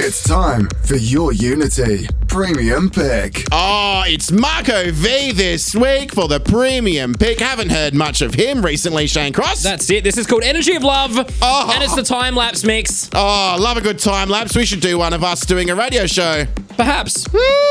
[0.04, 3.44] It's time for your Unity Premium Pick.
[3.52, 7.42] Oh, it's Marco V this week for the premium pick.
[7.42, 9.64] Haven't heard much of him recently, Shane Cross.
[9.64, 10.06] That's it.
[10.06, 11.12] This is called Energy of Love.
[11.42, 11.72] Oh.
[11.74, 13.10] And it's the time lapse mix.
[13.14, 14.56] oh, love a good time lapse.
[14.56, 16.46] We should do one of us doing a radio show.
[16.78, 17.26] Perhaps.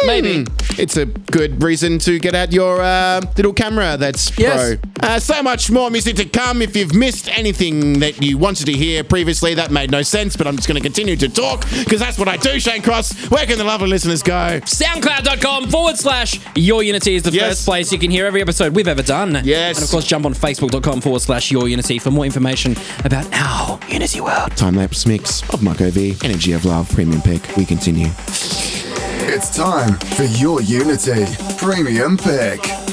[0.06, 0.46] Maybe.
[0.78, 4.76] It's a good reason to get out your uh, little camera that's Yes.
[5.00, 5.08] pro.
[5.08, 6.62] Uh, so much more music to come.
[6.62, 10.46] If you've missed anything that you wanted to hear previously, that made no sense, but
[10.46, 13.30] I'm just going to continue to talk because that's what I do, Shane Cross.
[13.30, 14.60] Where can the lovely listeners go?
[14.64, 17.48] SoundCloud.com forward slash Your Unity is the Yes.
[17.48, 19.40] first place you can hear every episode we've ever done.
[19.44, 19.76] Yes.
[19.76, 23.78] And of course, jump on Facebook.com forward slash Your Unity for more information about our
[23.88, 24.56] Unity world.
[24.56, 27.56] Time lapse mix of Marco V, Energy of Love, premium pick.
[27.56, 28.08] We continue.
[28.92, 31.24] It's time for your Unity
[31.56, 32.89] Premium Pick.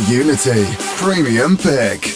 [0.00, 0.64] Unity
[0.96, 2.15] Premium Pick.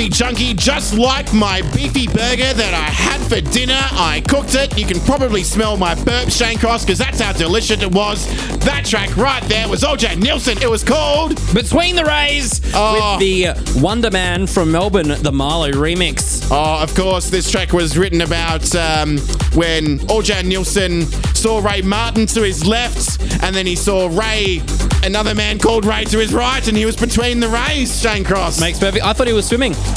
[0.00, 3.78] Beefy chunky, just like my beefy burger that I had for dinner.
[3.78, 4.78] I cooked it.
[4.78, 8.26] You can probably smell my burp, Cross, because that's how delicious it was.
[8.60, 10.56] That track right there was OJ Nilsen.
[10.62, 13.18] It was called Between the Rays Oh.
[13.18, 16.48] with the Wonder Man from Melbourne, the MaRLo remix.
[16.50, 19.18] Oh, of course, this track was written about um,
[19.54, 21.02] when Orjan Nilsen
[21.34, 24.62] saw Ray Martin to his left, and then he saw Ray,
[25.02, 28.60] another man called Ray, to his right, and he was between the rays, Shane Cross.
[28.60, 29.04] Makes perfect.
[29.04, 29.72] I thought he was swimming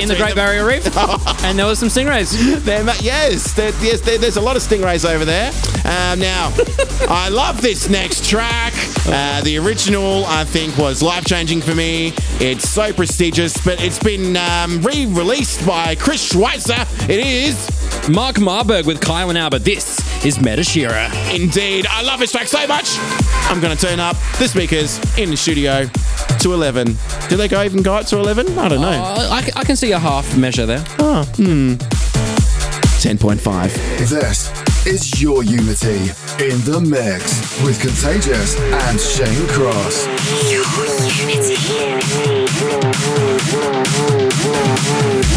[0.00, 0.86] in the Great Barrier Reef,
[1.44, 2.62] and there was some stingrays.
[2.62, 5.48] There, ma- yes, there, yes there, there's a lot of stingrays over there.
[5.84, 6.52] Um, now,
[7.08, 8.72] I love this next track.
[9.06, 12.12] Uh, the original, I think, was life changing for me.
[12.40, 17.08] It's so prestigious, but it's been um, re released by Chris Schweizer.
[17.08, 17.75] It is
[18.08, 19.64] Marc Marberg with Kyau and Albert.
[19.64, 21.10] This is Megashira.
[21.34, 21.86] Indeed.
[21.90, 22.96] I love this track so much.
[23.48, 25.86] I'm going to turn up the speakers in the studio
[26.40, 26.96] to 11.
[27.28, 28.58] Do they go even go up to 11?
[28.58, 28.88] I don't know.
[28.90, 30.80] Uh, I, I can see a half measure there.
[31.00, 31.74] Hmm.
[33.02, 33.72] 10.5.
[34.08, 35.96] This is your Unity
[36.44, 40.06] in the mix with Contagious and Shane Cross.
[40.52, 41.56] Unity.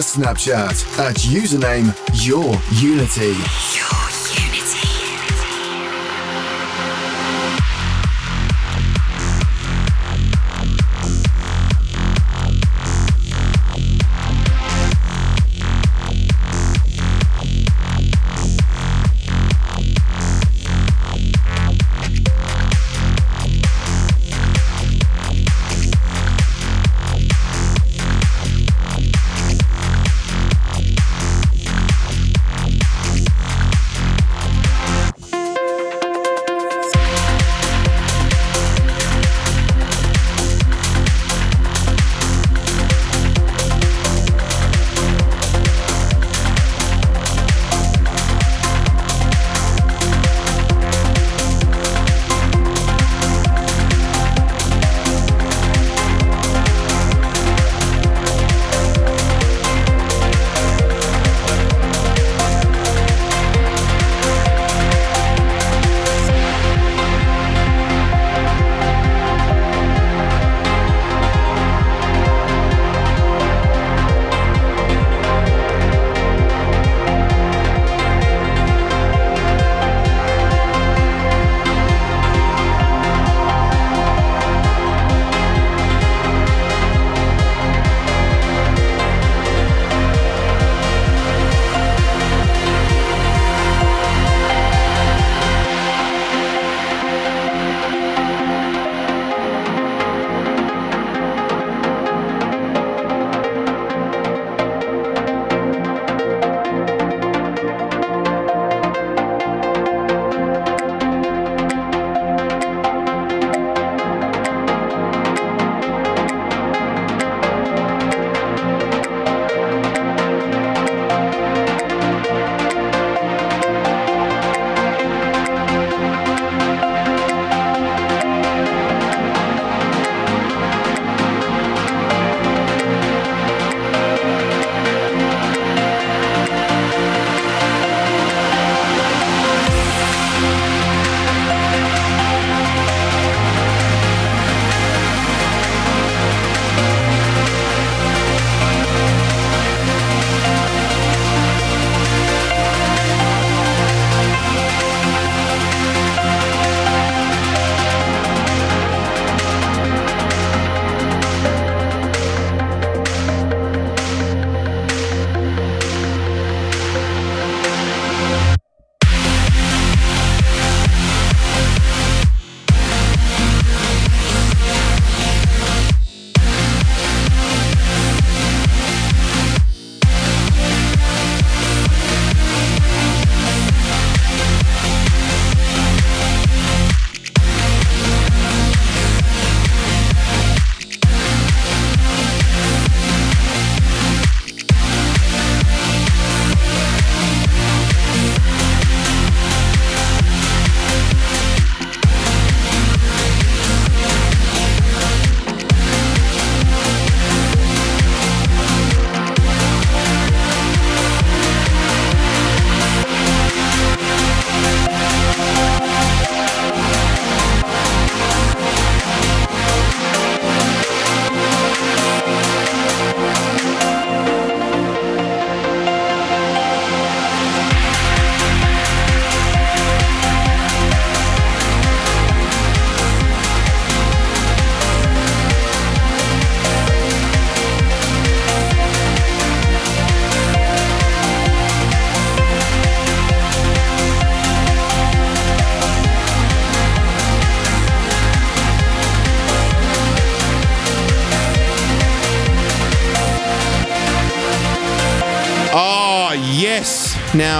[0.00, 1.94] Snapchat at username
[2.26, 2.54] Your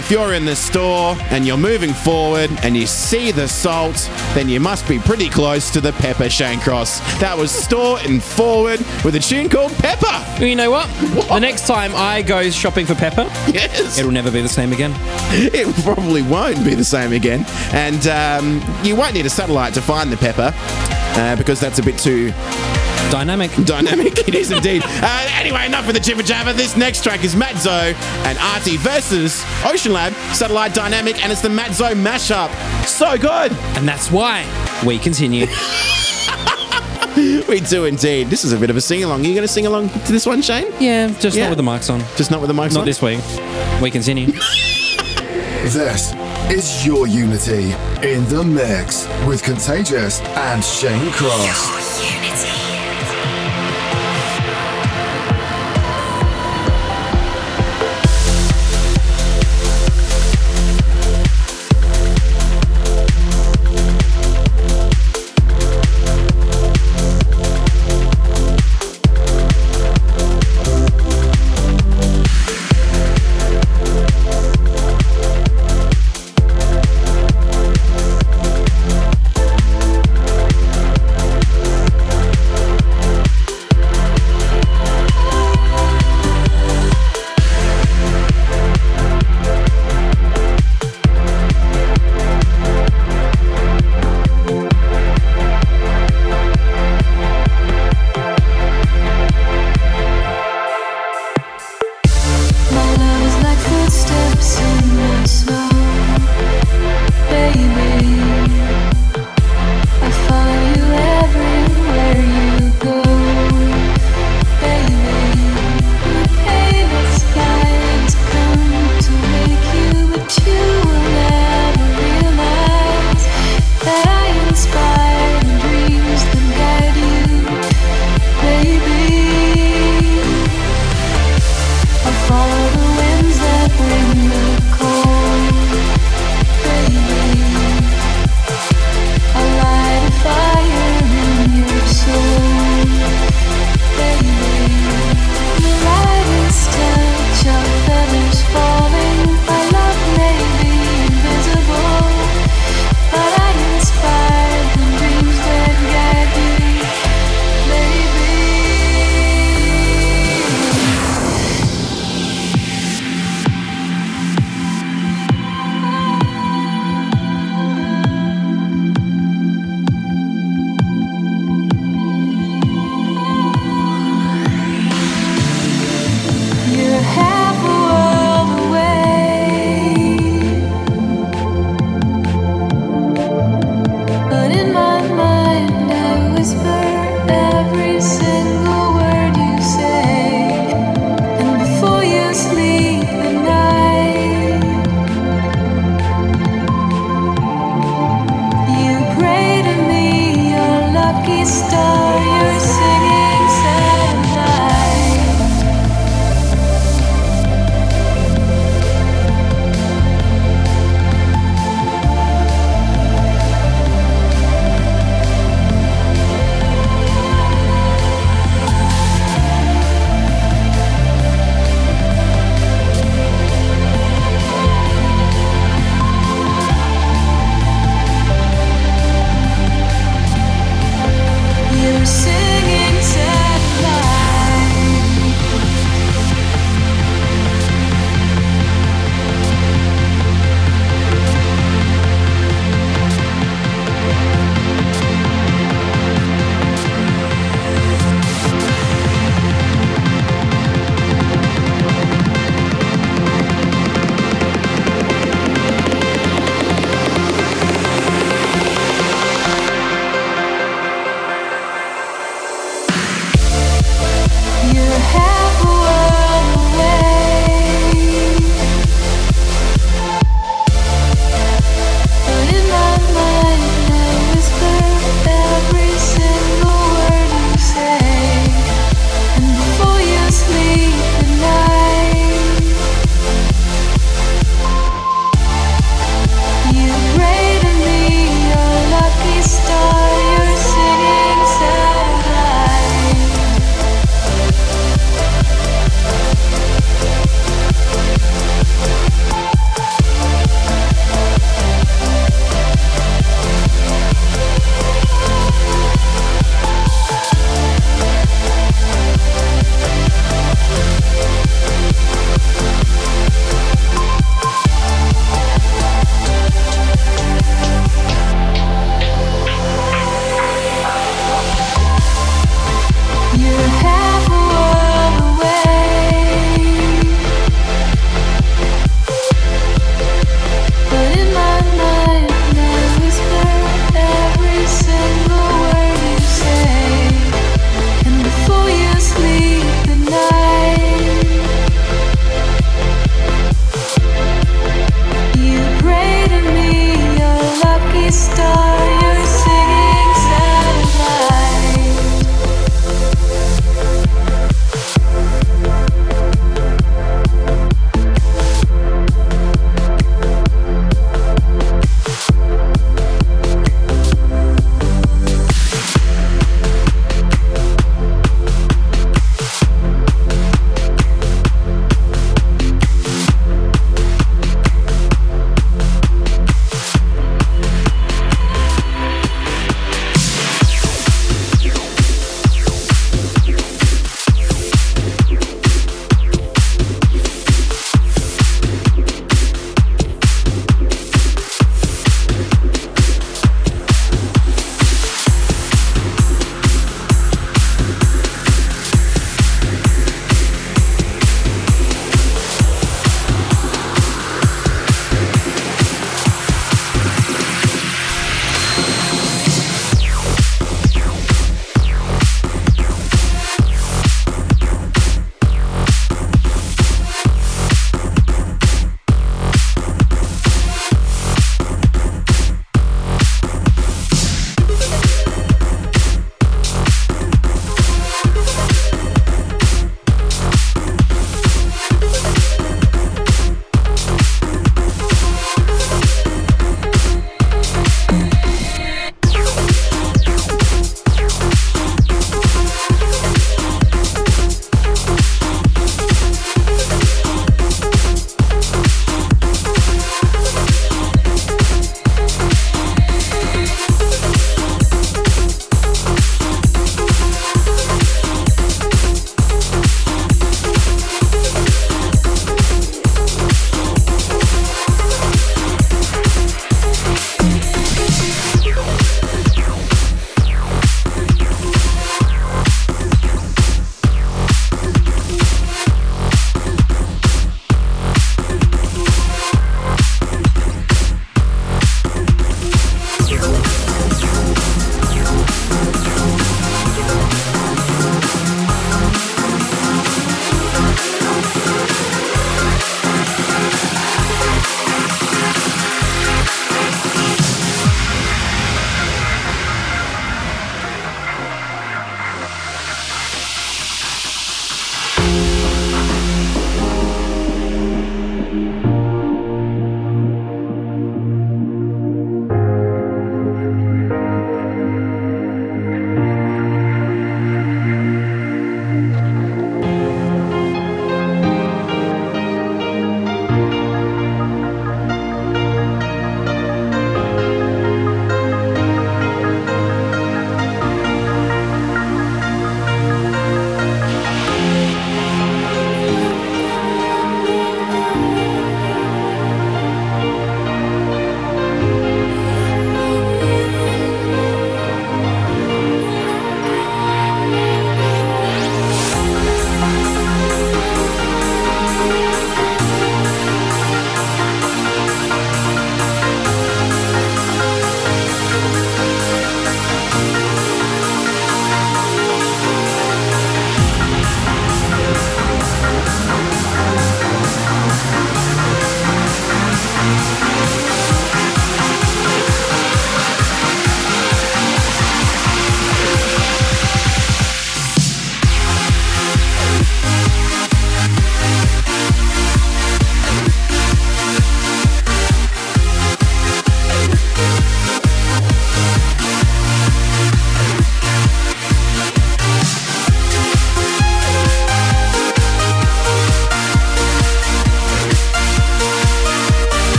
[0.00, 4.48] if you're in the store and you're moving forward and you see the salt, then
[4.48, 7.00] you must be pretty close to the Pepper Shane Cross.
[7.20, 10.42] That was Store N Forward with a tune called Pepper.
[10.42, 10.86] You know what?
[11.28, 13.98] The next time I go shopping for pepper, Yes.
[13.98, 14.92] it'll never be the same again.
[15.52, 17.44] it probably won't be the same again.
[17.74, 21.82] And um, you won't need a satellite to find the pepper uh, because that's a
[21.82, 22.32] bit too
[23.10, 23.50] Dynamic.
[23.64, 24.28] dynamic.
[24.28, 24.82] it is indeed.
[25.02, 26.52] Uh, anyway, enough of the jibber jabber.
[26.52, 27.70] This next track is Mat Zo
[28.26, 32.50] and Arty versus OceanLab, Satellite Dynamic, and it's the Mat Zo mashup.
[32.84, 33.52] So good.
[33.76, 34.44] And that's why
[34.86, 35.46] we continue.
[37.48, 38.28] we do indeed.
[38.28, 39.22] This is a bit of a sing along.
[39.22, 40.70] Are you going to sing along to this one, Shane?
[40.78, 41.44] Yeah, just Yeah.
[41.48, 42.00] not with the mics on.
[42.16, 42.86] Just not with the mics Not on?
[42.86, 43.20] this week.
[43.80, 44.32] We continue.
[45.62, 46.14] This
[46.50, 47.72] is your Unity
[48.02, 51.79] in the mix with Contagious and Shane Cross.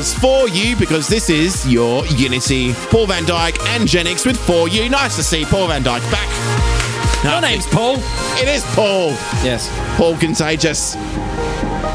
[0.00, 2.72] Was For You because this is your Unity.
[2.88, 4.88] Paul van Dyk and Genix with For You.
[4.88, 7.22] Nice to see Paul van Dyk back.
[7.22, 7.96] Your name's Paul.
[8.40, 9.10] It is Paul.
[9.44, 9.68] Yes.
[9.98, 10.94] Paul Contagious.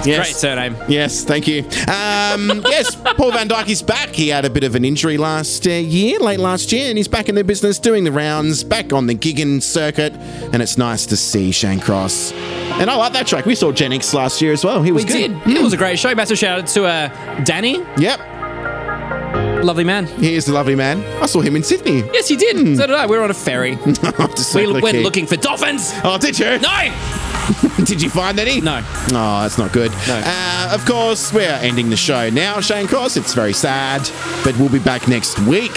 [0.06, 0.18] Yes.
[0.18, 0.76] Great surname.
[0.88, 1.64] Yes, thank you.
[1.88, 2.05] Uh,
[2.36, 4.10] Um, yes, Paul van Dyk is back.
[4.10, 7.07] He had a bit of an injury last uh, year, late last year, and he's
[7.07, 10.12] back in the business doing the rounds, back on the gigging circuit,
[10.52, 12.34] and it's nice to see Shane Cross.
[12.34, 13.45] And I like that track.
[13.45, 14.84] We saw Genix last year as well.
[14.84, 15.44] He was We good.
[15.45, 15.56] did.
[15.57, 16.14] It was a great show.
[16.14, 17.82] Massive shout out to uh, Danny.
[17.98, 18.20] Yep,
[19.64, 20.06] Lovely man.
[20.06, 21.02] he is the lovely man.
[21.24, 21.99] I saw him in Sydney.
[22.14, 22.78] Yes, you did.
[22.78, 23.07] So did I.
[23.07, 23.78] We were on a ferry.
[24.56, 25.91] We went looking for dolphins.
[26.03, 26.60] Oh, did you?
[26.60, 26.94] No.
[27.86, 28.60] Did you find any?
[28.62, 28.82] No.
[28.84, 29.91] Oh, that's not good.
[30.07, 30.22] No.
[30.26, 33.15] Uh, of course, we're ending the show now, Shane Cross.
[33.15, 34.02] It's very sad,
[34.43, 35.72] but we'll be back next week,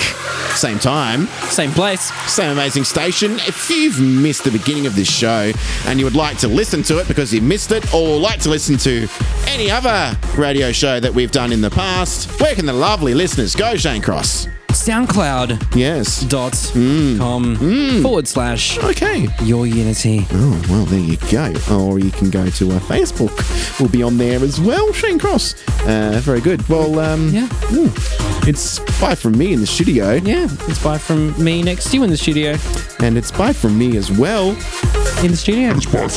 [0.57, 2.13] same time, Same place.
[2.31, 3.35] same amazing station.
[3.47, 5.53] If you've missed the beginning of this show
[5.87, 8.49] and you would like to listen to it because you missed it, or like to
[8.51, 9.07] listen to
[9.47, 13.55] any other radio show that we've done in the past, where can the lovely listeners
[13.55, 14.49] go, Shane Cross?
[14.93, 16.23] SoundCloud Yes.
[16.23, 17.19] dot Mm.
[17.19, 19.29] com forward slash Okay.
[19.45, 20.27] your unity.
[20.33, 21.53] Oh, well, there you go.
[21.71, 23.35] Or you can go to uh, Facebook.
[23.79, 25.57] We'll be on there as well, Shane Cross.
[25.87, 26.67] Uh, very good.
[26.71, 27.49] Well, um, Yeah.
[27.75, 27.93] ooh,
[28.47, 30.49] it's bye from me in the studio, Yeah.
[30.69, 32.57] It's bye from me next to you in the studio.
[33.01, 34.57] and it's bye from me as well.
[35.23, 35.71] In the studio.
[35.77, 36.09] it's bye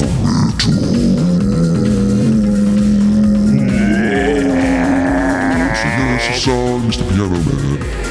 [6.81, 7.07] Mr.
[7.09, 8.10] Piano Man.